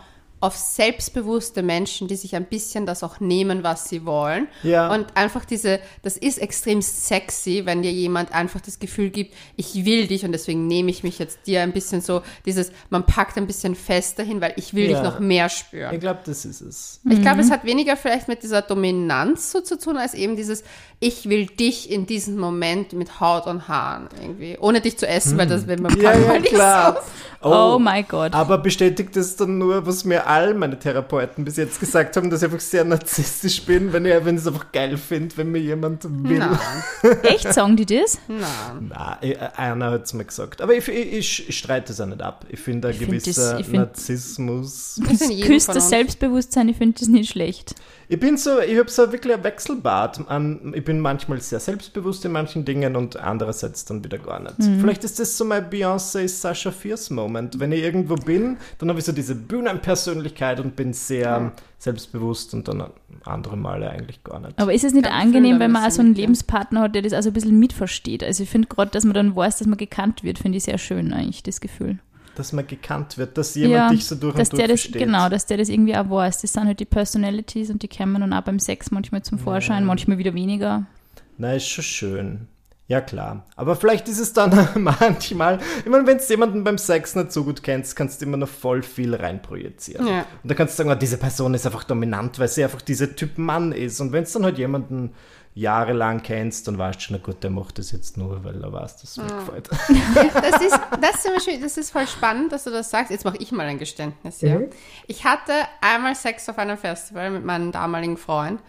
[0.43, 4.47] auf selbstbewusste Menschen, die sich ein bisschen das auch nehmen, was sie wollen.
[4.61, 4.91] Ja.
[4.93, 9.85] Und einfach diese, das ist extrem sexy, wenn dir jemand einfach das Gefühl gibt, ich
[9.85, 13.37] will dich und deswegen nehme ich mich jetzt dir ein bisschen so, dieses, man packt
[13.37, 15.01] ein bisschen fester hin, weil ich will Ja.
[15.01, 15.93] dich noch mehr spüren.
[15.93, 16.99] Ich glaube, das ist es.
[17.09, 17.43] Ich glaube, Mhm.
[17.43, 20.63] es hat weniger vielleicht mit dieser Dominanz so zu tun, als eben dieses,
[21.03, 24.57] ich will dich in diesem Moment mit Haut und Haaren irgendwie.
[24.59, 26.01] Ohne dich zu essen, weil das will man Hm.
[26.01, 27.01] Ja, ja, nicht klar.
[27.45, 28.33] Oh mein Gott.
[28.33, 32.41] Aber bestätigt das dann nur, was mir all meine Therapeuten bis jetzt gesagt haben, dass
[32.41, 35.59] ich einfach sehr narzisstisch bin, wenn ich wenn ich es einfach geil finde, wenn mir
[35.59, 36.39] jemand will.
[36.39, 36.57] Nein,
[37.23, 38.17] Echt, sagen die das?
[38.29, 38.87] nein.
[38.89, 40.61] Na, äh, einer hat es mir gesagt.
[40.61, 42.45] Aber ich, ich, ich, ich streite es auch nicht ab.
[42.47, 45.01] Ich finde, ein Ich find gewisser das- ich find- Narzissmus.
[45.09, 45.89] Das jedem Küsst das.
[45.89, 47.75] Selbstbewusstsein, ich finde das nicht schlecht.
[48.07, 50.29] Ich bin so, ich habe so wirklich ein Wechselbad.
[50.29, 54.59] An, ich bin manchmal sehr selbstbewusst in manchen Dingen und andererseits dann wieder gar nicht.
[54.59, 54.79] Mhm.
[54.79, 57.59] Vielleicht ist das so mein Beyoncé Sasha Fierce Moment.
[57.59, 62.67] Wenn ich irgendwo bin, dann habe ich so diese Bühnenpersönlichkeit und bin sehr selbstbewusst und
[62.67, 62.83] dann
[63.25, 64.57] andere Male eigentlich gar nicht.
[64.59, 67.13] Aber ist es nicht ich angenehm, wenn man auch so einen Lebenspartner hat, der das
[67.13, 68.23] also ein bisschen mitversteht?
[68.23, 70.77] Also ich finde gerade, dass man dann weiß, dass man gekannt wird, finde ich sehr
[70.77, 71.99] schön eigentlich, das Gefühl.
[72.35, 75.03] Dass man gekannt wird, dass jemand dich so durch dass und durch der das, versteht.
[75.03, 76.41] Genau, dass der das irgendwie auch weiß.
[76.41, 79.85] Das sind halt die Personalities und die kommen dann auch beim Sex manchmal zum Vorschein,
[79.85, 80.85] manchmal wieder weniger.
[81.37, 82.47] Na, ist schon schön.
[82.87, 83.45] Ja, klar.
[83.55, 87.43] Aber vielleicht ist es dann manchmal, ich meine, wenn du jemanden beim Sex nicht so
[87.43, 90.05] gut kennst, kannst du immer noch voll viel reinprojizieren.
[90.05, 90.25] Ja.
[90.43, 93.15] Und da kannst du sagen, oh, diese Person ist einfach dominant, weil sie einfach dieser
[93.15, 94.01] Typ Mann ist.
[94.01, 95.11] Und wenn du dann halt jemanden
[95.55, 98.73] jahrelang kennst, dann weißt du schon, na gut, der macht das jetzt nur, weil er
[98.73, 99.69] weiß, dass es mir gefällt.
[100.33, 103.11] Das ist, das, ist zum Beispiel, das ist voll spannend, dass du das sagst.
[103.11, 104.59] Jetzt mache ich mal ein Geständnis hier.
[104.59, 104.69] Mhm.
[105.07, 108.61] Ich hatte einmal Sex auf einem Festival mit meinem damaligen Freund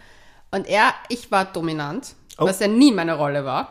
[0.51, 2.45] und er, ich war dominant, Oh.
[2.45, 3.69] was ja nie meine Rolle war.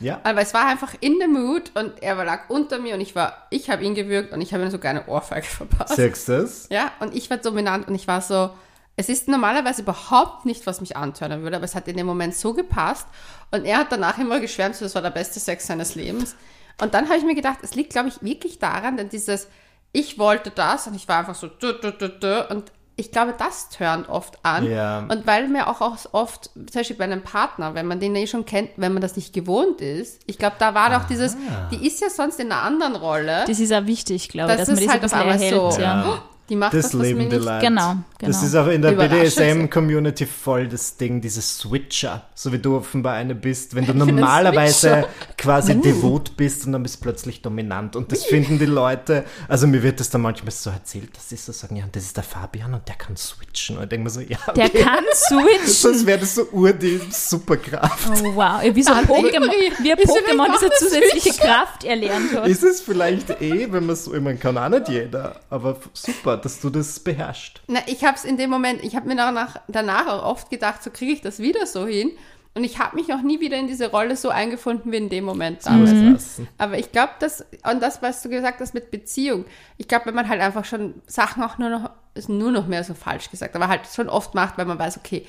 [0.00, 0.20] Ja.
[0.24, 3.46] Aber es war einfach in the mood und er lag unter mir und ich war,
[3.50, 5.98] ich habe ihn gewürgt und ich habe ihm sogar eine Ohrfeige verpasst.
[6.28, 6.68] Das?
[6.70, 8.50] Ja, und ich war dominant und ich war so,
[8.96, 12.34] es ist normalerweise überhaupt nicht, was mich antören würde, aber es hat in dem Moment
[12.34, 13.06] so gepasst
[13.50, 16.36] und er hat danach immer geschwärmt, so, das war der beste Sex seines Lebens.
[16.80, 19.48] Und dann habe ich mir gedacht, es liegt, glaube ich, wirklich daran, denn dieses,
[19.92, 23.34] ich wollte das und ich war einfach so, dü, dü, dü, dü, und ich glaube,
[23.36, 24.70] das turnt oft an.
[24.70, 25.00] Ja.
[25.00, 28.28] Und weil mir auch, auch oft, zum Beispiel bei einem Partner, wenn man den eh
[28.28, 31.36] schon kennt, wenn man das nicht gewohnt ist, ich glaube, da war doch dieses,
[31.72, 33.44] die ist ja sonst in einer anderen Rolle.
[33.48, 35.72] Das ist auch wichtig, glaube ich, Das dass man ist das halt auf einmal erhält.
[35.72, 35.80] so.
[35.80, 36.22] Ja.
[36.48, 37.62] Die macht Das das, was mir lebende nicht Leid.
[37.62, 38.46] Genau, Das genau.
[38.46, 38.92] ist auch in der.
[38.92, 45.06] BDSM-Community voll das Ding, dieses Switcher, so wie du offenbar eine bist, wenn du normalerweise
[45.44, 49.66] Quasi devot bist und dann bist du plötzlich dominant und das finden die Leute, also
[49.66, 52.24] mir wird das dann manchmal so erzählt, dass sie so sagen, ja, das ist der
[52.24, 54.82] Fabian und der kann switchen und ich denke mir so, ja, Der okay.
[54.82, 55.66] kann switchen.
[55.68, 58.08] sonst wäre das so ur die Superkraft.
[58.22, 58.62] Oh, wow.
[58.62, 59.50] Ja, Wie so ein Pokémon,
[59.82, 62.46] wie ein Pokémon, ein zusätzliche Kraft erlernt hat.
[62.48, 66.36] Ist es vielleicht eh, wenn man so, ich meine, kann auch nicht jeder, aber super,
[66.36, 67.60] dass du das beherrschst.
[67.66, 70.82] Na, ich habe es in dem Moment, ich habe mir danach, danach auch oft gedacht,
[70.82, 72.12] so kriege ich das wieder so hin.
[72.56, 75.24] Und ich habe mich auch nie wieder in diese Rolle so eingefunden wie in dem
[75.24, 75.86] Moment Mhm.
[75.86, 75.92] damals.
[75.92, 76.48] Lassen.
[76.56, 79.44] Aber ich glaube, dass, und das, was du gesagt hast mit Beziehung,
[79.76, 82.84] ich glaube, wenn man halt einfach schon Sachen auch nur noch, ist nur noch mehr
[82.84, 85.26] so falsch gesagt, aber halt schon oft macht, weil man weiß, okay,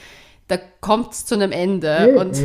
[0.47, 2.37] da kommt es zu einem Ende und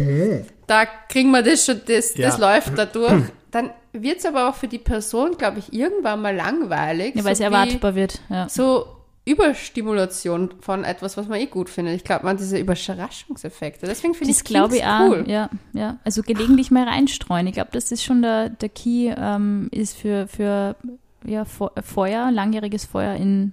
[0.67, 2.29] da kriegen wir das schon, das, Ja.
[2.29, 3.25] das läuft da durch.
[3.51, 7.17] Dann wird es aber auch für die Person, glaube ich, irgendwann mal langweilig.
[7.17, 8.21] Ja, weil es so wie- erwartbar wird.
[8.31, 8.49] Ja.
[8.49, 8.87] so
[9.25, 11.95] Überstimulation von etwas, was man eh gut findet.
[11.97, 13.87] Ich glaube, man hat diese Überraschungseffekte.
[13.87, 15.09] Deswegen finde ich Das glaube ich auch.
[15.11, 15.25] cool.
[15.29, 15.99] Ja, ja.
[16.05, 17.47] Also gelegentlich mal reinstreuen.
[17.47, 20.77] Ich glaube, das ist schon der, der Key ähm, ist für, für
[21.25, 23.53] ja, Fe- Feuer, langjähriges Feuer in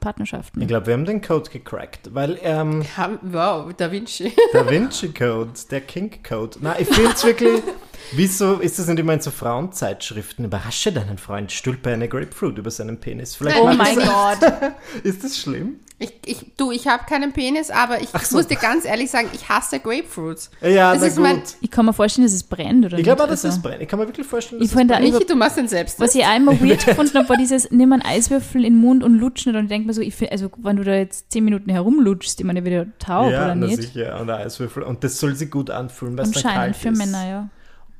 [0.00, 0.60] Partnerschaften.
[0.60, 4.32] Ich glaube, wir haben den Code gecrackt, weil ähm, Ja, Wow, Da Vinci.
[4.52, 6.58] der Vinci Code, der Kink Code.
[6.60, 7.62] Na, ich finde es wirklich.
[8.12, 10.44] Wieso ist das nicht immer in so Frauenzeitschriften?
[10.44, 13.34] Überrasche deinen Freund, stülpe eine Grapefruit über seinen Penis.
[13.36, 14.38] Vielleicht Oh mein Gott.
[15.02, 15.80] Ist das schlimm?
[15.98, 18.36] Ich, ich, du, ich habe keinen Penis, aber ich so.
[18.36, 20.50] muss dir ganz ehrlich sagen, ich hasse Grapefruits.
[20.60, 21.22] Ja, Das na ist gut.
[21.24, 23.62] mein- Ich kann mir vorstellen, dass es brennt, oder ich glaube auch, dass Also, das
[23.62, 23.80] brennt.
[23.82, 25.10] Ich kann mir wirklich vorstellen, dass Ich da brennt.
[25.14, 25.98] Michi, du machst den selbst.
[25.98, 29.14] Was ich einmal weird gefunden habe, war dieses, nimm einen Eiswürfel in den Mund und
[29.18, 31.70] lutschen und ich denke mir so, ich find, also wenn du da jetzt zehn Minuten
[31.70, 33.80] herumlutschst, ich meine, wieder taub ja, oder na nicht?
[33.80, 34.20] sicher.
[34.20, 34.82] Und der Eiswürfel.
[34.82, 36.98] Und das soll sich gut anfühlen, weil es dann kalt Anscheinend für ist.
[36.98, 37.48] Männer, ja.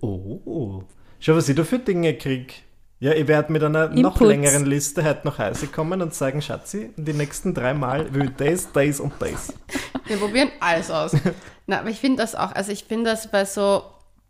[0.00, 0.82] Oh.
[1.20, 2.62] Schau, was ich da für Dinge krieg.
[2.98, 4.20] Ja, ich werde mit einer noch Inputs.
[4.20, 8.36] längeren Liste heute nach Hause kommen und sagen, Schatzi, die nächsten drei Mal will ich
[8.36, 9.52] das, das und das.
[10.06, 11.14] Wir probieren alles aus.
[11.66, 13.82] Na, aber ich finde das auch, also ich finde das bei so,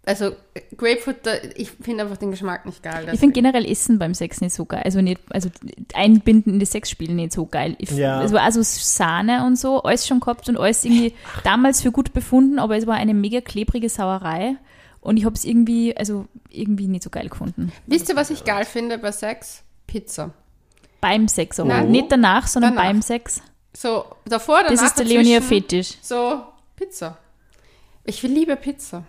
[0.04, 0.32] also
[0.76, 3.08] Grapefruit, da, ich finde einfach den Geschmack nicht geil.
[3.12, 4.82] Ich finde generell Essen beim Sex nicht so geil.
[4.84, 5.48] Also nicht, also
[5.94, 7.76] einbinden in das Sexspiel nicht so geil.
[7.78, 8.22] Ich, Ja.
[8.24, 11.12] Es war also Sahne und so, alles schon gehabt und alles irgendwie
[11.44, 14.56] damals für gut befunden, aber es war eine mega klebrige Sauerei.
[15.06, 17.72] Und ich habe es irgendwie, also irgendwie nicht so geil gefunden.
[17.86, 19.62] Wisst ihr, was ich geil finde bei Sex?
[19.86, 20.32] Pizza.
[21.00, 21.68] Beim Sex aber.
[21.68, 21.90] Nein.
[21.92, 22.88] Nicht danach, sondern Danach.
[22.88, 23.40] beim Sex.
[23.76, 25.94] So, davor, danach, Das ist der dazwischen, Leonie Fetisch.
[26.02, 26.42] So,
[26.74, 27.18] Pizza.
[28.04, 29.04] Ich liebe Pizza.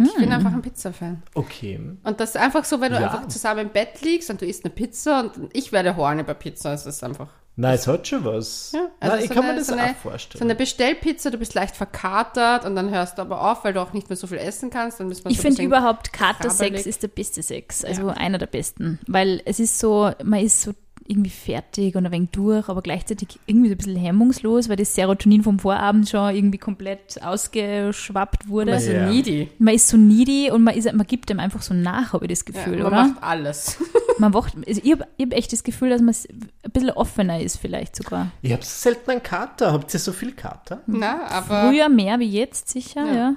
[0.00, 1.22] Ich bin einfach ein Pizza-Fan.
[1.34, 1.80] Okay.
[2.04, 3.10] Und das ist einfach so, wenn du Ja.
[3.10, 6.34] einfach zusammen im Bett liegst und du isst eine Pizza und ich werde horny bei
[6.34, 6.72] Pizza.
[6.72, 7.28] Es ist einfach.
[7.60, 8.70] Nein, es hat schon was.
[8.72, 10.38] Ja, also Nein, ich so kann eine- mir das so eine- auch vorstellen.
[10.38, 13.80] So eine Bestellpizza, du bist leicht verkatert und dann hörst du aber auf, weil du
[13.82, 15.00] auch nicht mehr so viel essen kannst.
[15.00, 17.84] Dann müssen wir Ich so ein finde überhaupt Katersex ist der beste Sex.
[17.84, 19.00] Also einer der besten.
[19.08, 20.72] Weil es ist so, man ist so
[21.10, 24.94] irgendwie fertig und ein wenig durch, aber gleichzeitig irgendwie so ein bisschen hemmungslos, weil das
[24.94, 28.72] Serotonin vom Vorabend schon irgendwie komplett ausgeschwappt wurde.
[28.72, 29.06] Man ist so Ja.
[29.08, 29.48] needy.
[29.58, 32.38] Man ist so needy und man, ist, man gibt dem einfach so nach, habe ich
[32.38, 33.04] das Ja, Gefühl, man oder?
[33.08, 33.78] macht alles.
[34.18, 37.58] Man wacht, also ich habe hab echt das Gefühl, dass man ein bisschen offener ist
[37.58, 38.28] vielleicht sogar.
[38.42, 39.72] ich habe selten einen Kater.
[39.72, 40.80] Habt ihr so viel Kater?
[40.86, 43.14] Na, aber Früher mehr wie jetzt sicher, Ja.
[43.14, 43.34] ja.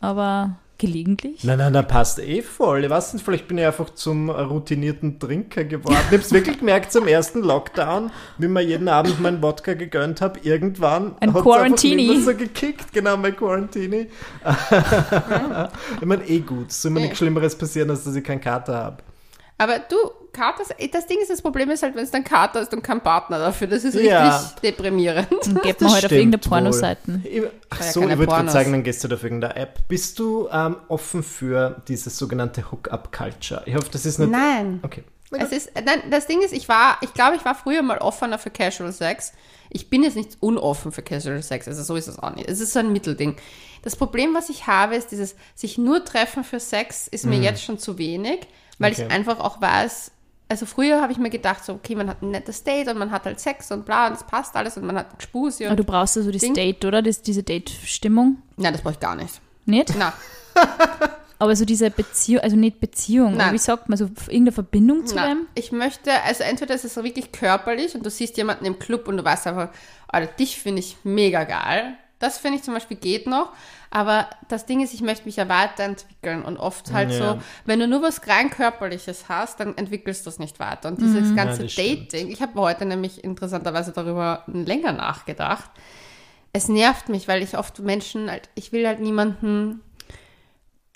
[0.00, 1.42] Aber gelegentlich.
[1.42, 2.84] Nein, nein, nein, passt eh voll.
[2.84, 5.96] Ich weiß nicht, vielleicht bin ich einfach zum routinierten Trinker geworden.
[6.02, 10.20] Ich habe es wirklich gemerkt zum ersten Lockdown, wie mir jeden Abend meinen Wodka gegönnt
[10.20, 10.38] habe.
[10.44, 12.20] Irgendwann Ein Quarantini.
[12.20, 12.92] so gekickt.
[12.92, 14.06] Genau, mein Quarantini.
[16.00, 16.70] ich meine, eh gut.
[16.70, 18.98] Es soll mir nichts Schlimmeres passieren, als dass ich keinen Kater habe.
[19.60, 19.96] Aber du,
[20.32, 23.00] Kater, das Ding ist, das Problem ist halt, wenn es dann Kater ist und kein
[23.02, 23.66] Partner dafür.
[23.66, 24.52] Das ist richtig Ja.
[24.62, 25.30] deprimierend.
[25.32, 26.38] Und geht man halt auf irgendeine.
[26.38, 27.24] Pornoseiten.
[27.28, 29.56] Ich- Ach Ja, so, keine ich würde gerade sagen, dann gehst du da auf irgendeiner
[29.56, 29.80] App.
[29.88, 33.62] Bist du ähm, offen für diese sogenannte Hookup-Culture?
[33.66, 34.30] Ich hoffe, das ist nicht...
[34.30, 34.80] Nein.
[34.84, 35.02] Okay.
[35.30, 38.38] Es ist, nein, das Ding ist, ich war, ich glaube, ich war früher mal offener
[38.38, 39.32] für Casual Sex.
[39.68, 42.48] Ich bin jetzt nicht unoffen für Casual Sex, also so ist es auch nicht.
[42.48, 43.36] Es ist so ein Mittelding.
[43.82, 47.62] Das Problem, was ich habe, ist dieses, sich nur treffen für Sex ist mir jetzt
[47.62, 48.46] schon zu wenig,
[48.78, 49.04] weil Okay.
[49.06, 50.10] ich einfach auch weiß,
[50.48, 53.10] also früher habe ich mir gedacht, so, okay, man hat ein nettes Date und man
[53.10, 55.76] hat halt Sex und bla und es passt alles und man hat Spusi Aber und,
[55.80, 56.54] du brauchst also das Ding.
[56.54, 57.02] Date, oder?
[57.02, 58.38] Das, diese Date-Stimmung.
[58.56, 59.40] nein, das brauche ich gar nicht.
[59.66, 59.92] Nicht?
[59.98, 60.12] Na,
[61.40, 63.40] Aber so diese Beziehung, also nicht Beziehung, Nein.
[63.42, 65.46] aber wie sagt man, so irgendeine Verbindung zu Na, dem?
[65.54, 69.06] ich möchte, also entweder ist es so wirklich körperlich und du siehst jemanden im Club
[69.06, 69.68] und du weißt einfach,
[70.08, 71.96] Alter, dich finde ich mega geil.
[72.18, 73.52] Das finde ich zum Beispiel geht noch.
[73.90, 77.34] Aber das Ding ist, ich möchte mich ja weiterentwickeln und oft halt Ja.
[77.34, 80.88] so, wenn du nur was rein körperliches hast, dann entwickelst du es nicht weiter.
[80.88, 82.12] Und dieses ganze Ja, das stimmt.
[82.12, 85.70] Dating, ich habe heute nämlich interessanterweise darüber länger nachgedacht.
[86.52, 89.80] Es nervt mich, weil ich oft Menschen halt, ich will halt niemanden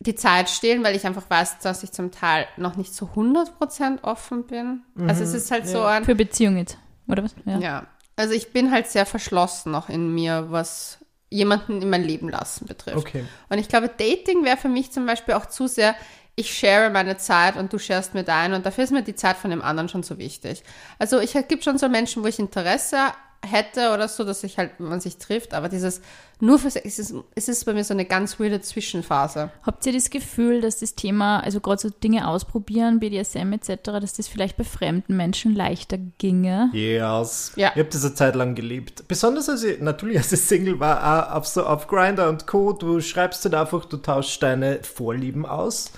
[0.01, 4.03] die Zeit stehlen, weil ich einfach weiß, dass ich zum Teil noch nicht zu 100%
[4.03, 4.83] offen bin.
[5.07, 6.77] Also es ist halt so ein, Für Beziehung jetzt,
[7.07, 7.35] oder was?
[7.45, 7.59] Ja.
[7.59, 7.87] ja,
[8.17, 10.99] also ich bin halt sehr verschlossen noch in mir, was
[11.33, 12.97] jemanden in mein Leben lassen betrifft.
[12.97, 13.25] Okay.
[13.49, 15.95] Und ich glaube, Dating wäre für mich zum Beispiel auch zu sehr,
[16.35, 19.37] ich share meine Zeit und du sharest mir deine und dafür ist mir die Zeit
[19.37, 20.63] von dem anderen schon so wichtig.
[20.99, 22.99] Also ich gibt schon so Menschen, wo ich Interesse
[23.45, 26.01] hätte oder so, dass ich halt, wenn man sich trifft, aber dieses
[26.41, 29.51] nur für Sex, es ist, es ist bei mir so eine ganz weirde Zwischenphase.
[29.63, 34.15] Habt ihr das Gefühl, dass das Thema, also gerade so Dinge ausprobieren, BDSM etc., dass
[34.15, 36.71] das vielleicht bei fremden Menschen leichter ginge?
[36.73, 37.53] Yes.
[37.55, 37.71] Ja.
[37.75, 39.07] Ich habe das eine Zeit lang geliebt.
[39.07, 42.73] Besonders als ich, natürlich als ich Single war, auch auf so auf Grinder und Co.
[42.73, 45.93] Du schreibst halt einfach, du tauschst deine Vorlieben aus.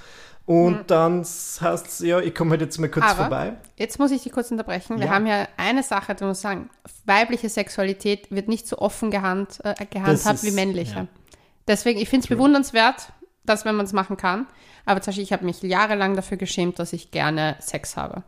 [0.46, 3.54] Und dann heißt ja, ich komme halt jetzt mal kurz Aber vorbei.
[3.76, 4.98] jetzt muss ich dich kurz unterbrechen.
[4.98, 5.12] Wir Ja.
[5.12, 6.68] haben ja eine Sache, du musst sagen,
[7.06, 10.94] weibliche Sexualität wird nicht so offen gehand, äh, gehandhabt ist- wie männliche.
[10.96, 11.06] ja.
[11.66, 13.08] Deswegen, ich finde es bewundernswert,
[13.44, 14.46] dass wenn man es machen kann.
[14.84, 18.22] Aber zum Beispiel, ich habe mich jahrelang dafür geschämt, dass ich gerne Sex habe.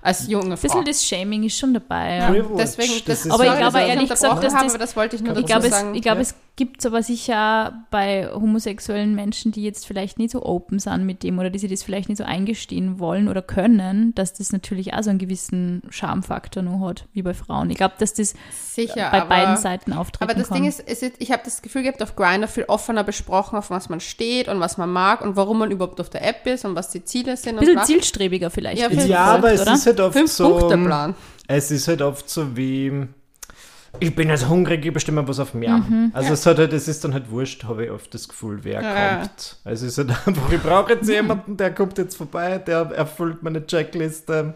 [0.00, 0.62] Als junge Ein Frau.
[0.62, 2.16] bisschen das Shaming ist schon dabei.
[2.16, 2.30] Ja.
[2.56, 5.22] Deswegen, das das, ist Aber ich glaube ehrlich gesagt, dass das- aber das wollte ich
[5.22, 5.94] nur Ich dazu glaube, es, sagen.
[5.94, 6.22] ich glaube ja.
[6.22, 11.22] es gibt aber sicher bei homosexuellen Menschen, die jetzt vielleicht nicht so open sind mit
[11.22, 14.92] dem oder die sich das vielleicht nicht so eingestehen wollen oder können, dass das natürlich
[14.92, 17.70] auch so einen gewissen Schamfaktor nur hat, wie bei Frauen.
[17.70, 20.56] Ich glaube, dass das Sicher, bei aber, beiden Seiten auftreten Aber das kann.
[20.56, 23.70] Ding ist, es ist, ich habe das Gefühl gehabt, auf Grindr viel offener besprochen, auf
[23.70, 26.64] was man steht und was man mag und warum man überhaupt auf der App ist
[26.64, 27.56] und was die Ziele sind.
[27.56, 28.82] ein bisschen zielstrebiger vielleicht.
[28.82, 29.74] Ja, Ja, aber es oder?
[29.74, 30.44] ist halt oft so.
[30.48, 31.14] Fünf-Punkte-Plan.
[31.46, 33.06] Es ist halt oft so wie.
[34.00, 35.70] Ich bin jetzt hungrig, ich bestimme was auf mir.
[35.78, 36.10] Mhm.
[36.12, 38.82] Also es, hat halt, es ist dann halt wurscht, habe ich oft das Gefühl, wer
[38.82, 39.16] Ja.
[39.18, 39.56] kommt.
[39.64, 43.42] Also es ist halt einfach, ich brauche jetzt jemanden, der kommt jetzt vorbei, der erfüllt
[43.42, 44.54] meine Checkliste.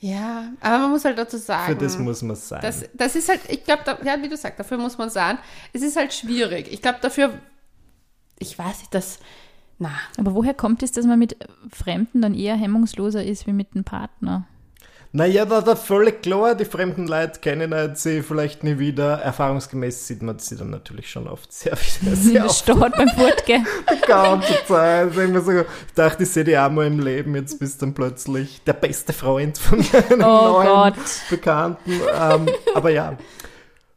[0.00, 1.72] Ja, aber man muss halt dazu sagen.
[1.72, 2.60] Für das muss man sein.
[2.62, 5.38] Das, das ist halt, ich glaube, da, ja, wie du sagst, dafür muss man sagen,
[5.72, 6.68] es ist halt schwierig.
[6.72, 7.32] Ich glaube, dafür,
[8.38, 9.18] ich weiß nicht, das,
[9.80, 11.36] na, Aber woher kommt es, dass man mit
[11.72, 14.46] Fremden dann eher hemmungsloser ist wie mit einem Partner?
[15.10, 19.20] Naja, da, da völlig klar, die fremden Leute kennen halt sie vielleicht nie wieder.
[19.20, 22.92] Erfahrungsgemäß sieht man sie dann natürlich schon oft sehr, sehr, In sehr der oft Stadt
[22.96, 23.66] beim Fortgehen.
[23.90, 25.08] die ganze Zeit.
[25.08, 27.86] Also immer so, ich dachte, ich sehe die auch mal im Leben, jetzt bist du
[27.86, 30.94] dann plötzlich der beste Freund von einem Oh neuen Gott.
[31.30, 32.00] Bekannten.
[32.20, 33.16] Ähm, aber ja,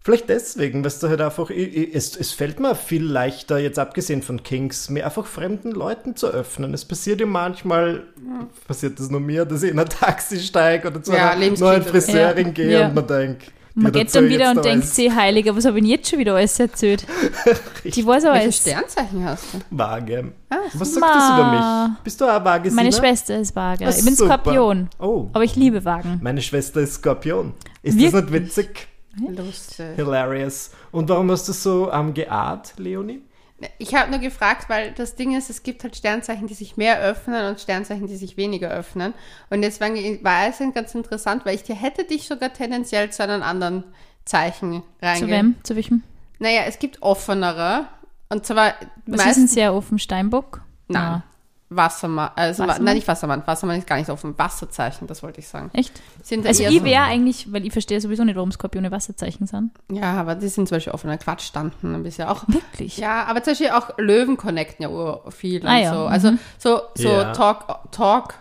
[0.03, 4.43] vielleicht deswegen, dass du halt einfach, es, es fällt mir viel leichter, jetzt abgesehen von
[4.43, 6.73] Kings, mir einfach fremden Leuten zu öffnen.
[6.73, 8.03] Es passiert ja manchmal,
[8.67, 11.83] passiert das nur mir, dass ich in ein Taxi steige oder zu Ja, einer neuen
[11.83, 12.51] Friseurin Ja.
[12.53, 12.87] gehe Ja.
[12.87, 15.83] und man denkt, Man geht dann wieder und da denkt sich, Heiliger, was habe ich
[15.85, 17.05] denn jetzt schon wieder alles erzählt?
[17.85, 18.57] Die weiß aber welche alles.
[18.57, 19.59] Sternzeichen hast du?
[19.69, 20.31] Waage.
[20.49, 22.03] Ah, Was sagt das über mich?
[22.03, 22.69] Bist du auch Waage?
[22.71, 23.01] Meine Sina?
[23.07, 23.87] Schwester ist Waage.
[23.89, 24.39] Ich bin super.
[24.43, 24.89] Skorpion.
[24.99, 26.19] Oh, Aber ich liebe Wagen.
[26.21, 27.53] meine Schwester ist Skorpion.
[27.81, 28.11] Ist Wirklich?
[28.11, 28.87] das nicht witzig?
[29.17, 29.95] Lustig.
[29.95, 30.71] Hilarious.
[30.91, 33.21] Und warum hast du so am geahnt, Leonie?
[33.77, 36.99] Ich habe nur gefragt, weil das Ding ist, es gibt halt Sternzeichen, die sich mehr
[36.99, 39.13] öffnen und Sternzeichen, die sich weniger öffnen.
[39.49, 43.43] Und deswegen war es ganz interessant, weil ich dir hätte dich sogar tendenziell zu einem
[43.43, 43.83] anderen
[44.25, 45.29] Zeichen Zu reingehen.
[45.29, 45.55] wem?
[45.63, 46.03] Zu welchem?
[46.39, 47.87] Naja, es gibt offenere.
[48.29, 50.61] Und zwar Was ist ein meistens sehr offen Steinbock?
[50.87, 51.21] Nein.
[51.71, 52.29] Ah, Wassermann.
[52.35, 52.83] Also, Wassermann?
[52.85, 53.43] Nein, nicht Wassermann.
[53.45, 54.37] Wassermann ist gar nicht offen.
[54.37, 55.69] Wasserzeichen, das wollte ich sagen.
[55.73, 55.91] echt?
[56.21, 59.71] Sind Also ich so- wäre eigentlich, weil ich verstehe sowieso nicht, warum Skorpione Wasserzeichen sind.
[59.91, 62.43] Ja, aber die sind zum Beispiel offener Quatsch standen ein bisschen auch.
[62.47, 62.97] Wirklich?
[62.97, 65.99] Ja, aber zum Beispiel auch Löwen connecten ja ur- viel Ah und ja, so.
[66.01, 66.07] mhm.
[66.07, 67.31] Also so, so Ja.
[67.33, 68.35] Talk, Talk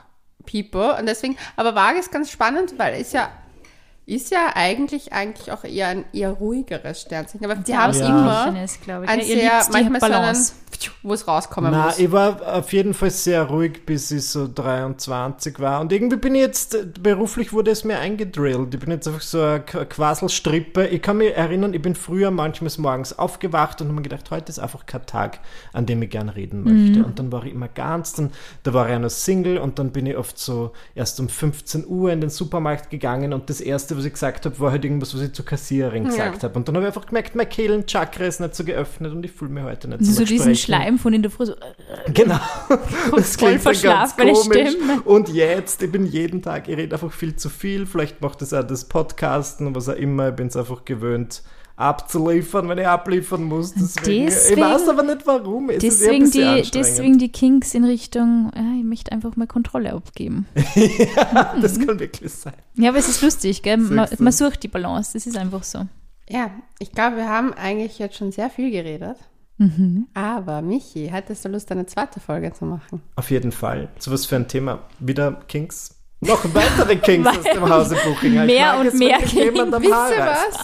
[0.50, 0.96] People.
[0.98, 3.28] Und deswegen, aber Waage ist ganz spannend, weil ist ja,
[4.14, 7.44] ist ja eigentlich, eigentlich auch eher ein eher ruhigeres Sternzeichen.
[7.44, 8.06] Aber die haben es Ja.
[8.08, 9.10] immer glaube ich.
[9.10, 10.36] ein sehr, manchmal so einen,
[11.02, 11.98] wo es rauskommen Na, muss.
[11.98, 15.80] ich war auf jeden Fall sehr ruhig, bis ich so 23 war.
[15.80, 18.72] Und irgendwie bin ich jetzt, beruflich wurde es mir eingedrillt.
[18.74, 20.86] Ich bin jetzt einfach so eine Qu- Quaselstrippe.
[20.86, 24.50] Ich kann mich erinnern, ich bin früher manchmal morgens aufgewacht und habe mir gedacht, heute
[24.50, 25.40] ist einfach kein Tag,
[25.72, 27.04] an dem ich gern reden möchte.
[27.04, 28.30] Und dann war ich immer ganz, dann,
[28.62, 31.86] da war ich ja noch Single und dann bin ich oft so erst um 15
[31.86, 35.14] Uhr in den Supermarkt gegangen und das Erste, was ich gesagt habe, war halt irgendwas,
[35.14, 36.54] was ich zur Kassiererin gesagt habe.
[36.58, 39.50] Und dann habe ich einfach gemerkt, mein Kehlenchakra ist nicht so geöffnet und ich fühle
[39.52, 40.56] mich heute nicht so So diesen.
[40.56, 42.40] Schleim von in der Früh so, äh, Genau.
[43.14, 44.70] Das voll klingt dann ganz komisch.
[44.70, 45.02] Stimme.
[45.04, 47.86] Und jetzt, ich bin jeden Tag, ich rede einfach viel zu viel.
[47.86, 50.30] Vielleicht macht das auch das Podcasten und was auch immer.
[50.30, 51.42] Ich bin es einfach gewöhnt,
[51.80, 53.72] abzuliefern, wenn ich abliefern muss.
[53.72, 55.70] Deswegen, ich Deswegen- weiß aber nicht warum.
[55.70, 60.46] Es deswegen, die, deswegen die Kinks in Richtung, ja, ich möchte einfach mal Kontrolle abgeben.
[61.60, 62.52] Das kann wirklich sein.
[62.74, 63.76] Ja, aber es ist lustig, gell?
[63.78, 65.86] Man, man sucht die Balance, das ist einfach so.
[66.28, 69.16] Ja, ich glaube, wir haben eigentlich jetzt schon sehr viel geredet.
[69.58, 70.06] Mhm.
[70.14, 73.02] Aber Michi, hättest du Lust, eine zweite Folge zu machen?
[73.16, 73.88] Auf jeden Fall.
[73.98, 74.80] So was für ein Thema.
[75.00, 75.96] Wieder Kings.
[76.20, 78.44] Noch weitere Kings aus dem Hause Buchinger.
[78.44, 80.58] Ich Mehr und mehr am Wisst ihr was?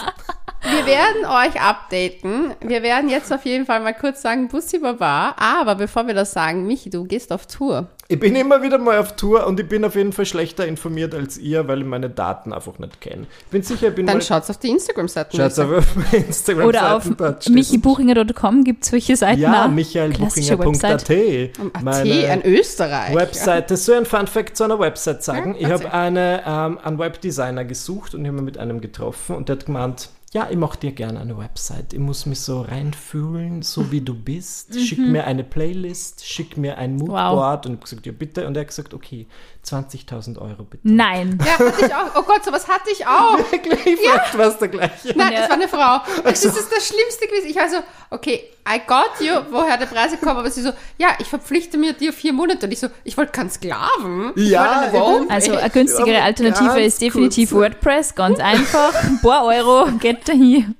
[0.62, 2.54] Wir werden euch updaten.
[2.61, 5.34] Wir werden jetzt auf jeden Fall mal kurz sagen, Bussi Baba.
[5.38, 7.88] Aber bevor wir das sagen, Michi, du gehst auf Tour.
[8.09, 11.12] Ich bin immer wieder mal auf Tour und ich bin auf jeden Fall schlechter informiert
[11.12, 13.26] als ihr, weil ich meine Daten einfach nicht kenne.
[13.40, 15.36] Ich bin sicher, ich bin Dann schaut's auf die Instagram-Seite.
[15.36, 17.11] Schaut's auf Instagram Oder auf
[17.48, 20.84] michibuchinger.com gibt es solche Seiten Ja, michaelbuchinger.at.
[20.84, 23.14] AT, ein Österreich.
[23.14, 25.57] Webseite, so ein Fun Fact zu einer Website sagen.
[25.59, 29.34] Ja, ich habe eine, ähm, einen Webdesigner gesucht und ich habe mich mit einem getroffen
[29.34, 31.93] und der hat gemeint, ja, ich mache dir gerne eine Website.
[31.93, 34.79] Ich muss mich so reinfühlen, so wie du bist.
[34.79, 37.66] Schick mir eine Playlist, schick mir ein Moodboard.
[37.66, 38.47] Und ich habe gesagt, ja bitte.
[38.47, 39.29] Und er hat gesagt, okay,
[39.67, 40.83] 20.000 Euro bitte.
[40.85, 41.39] Nein.
[41.45, 42.11] Ja, hatte ich auch.
[42.17, 43.39] Oh Gott, sowas hatte ich auch.
[43.51, 43.99] Wirklich,
[44.37, 45.12] war es der gleiche.
[45.17, 45.41] Nein, Ja.
[45.41, 46.23] das war eine Frau.
[46.23, 47.49] Das ist das Schlimmste gewesen.
[47.49, 47.77] Ich war so,
[48.11, 51.93] okay, I got you, woher der Preis kommt, aber sie so, ja, ich verpflichte mir
[51.93, 52.67] dir vier Monate.
[52.67, 54.33] Und ich so, ich wollte keinen Sklaven.
[54.37, 55.33] Ja, Homepage.
[55.35, 57.62] Also eine günstigere Alternative ist definitiv kurz.
[57.73, 58.95] WordPress, ganz einfach.
[59.03, 60.75] Ein paar Euro, geht dahin.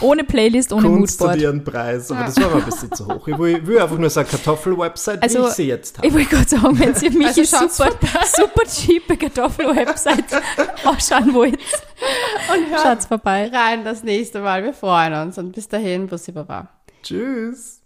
[0.00, 1.40] Ohne Playlist, ohne Kunst zu Moodboard.
[1.42, 3.26] dir einen Preis, aber das war mir ein bisschen zu hoch.
[3.28, 6.06] Ich will, will einfach nur so eine Kartoffel-Website, Also, wie ich sie jetzt habe.
[6.08, 7.90] Ich wollte gerade sagen, wenn ihr mich Also also schaut's super,
[8.36, 10.24] super cheape Kartoffel-Website
[10.84, 13.50] anschauen wollt, Und schaut's vorbei.
[13.52, 14.62] rein das nächste Mal.
[14.64, 15.38] Wir freuen uns.
[15.38, 16.68] Und bis dahin, Bussi Baba.
[17.02, 17.79] Tschüss.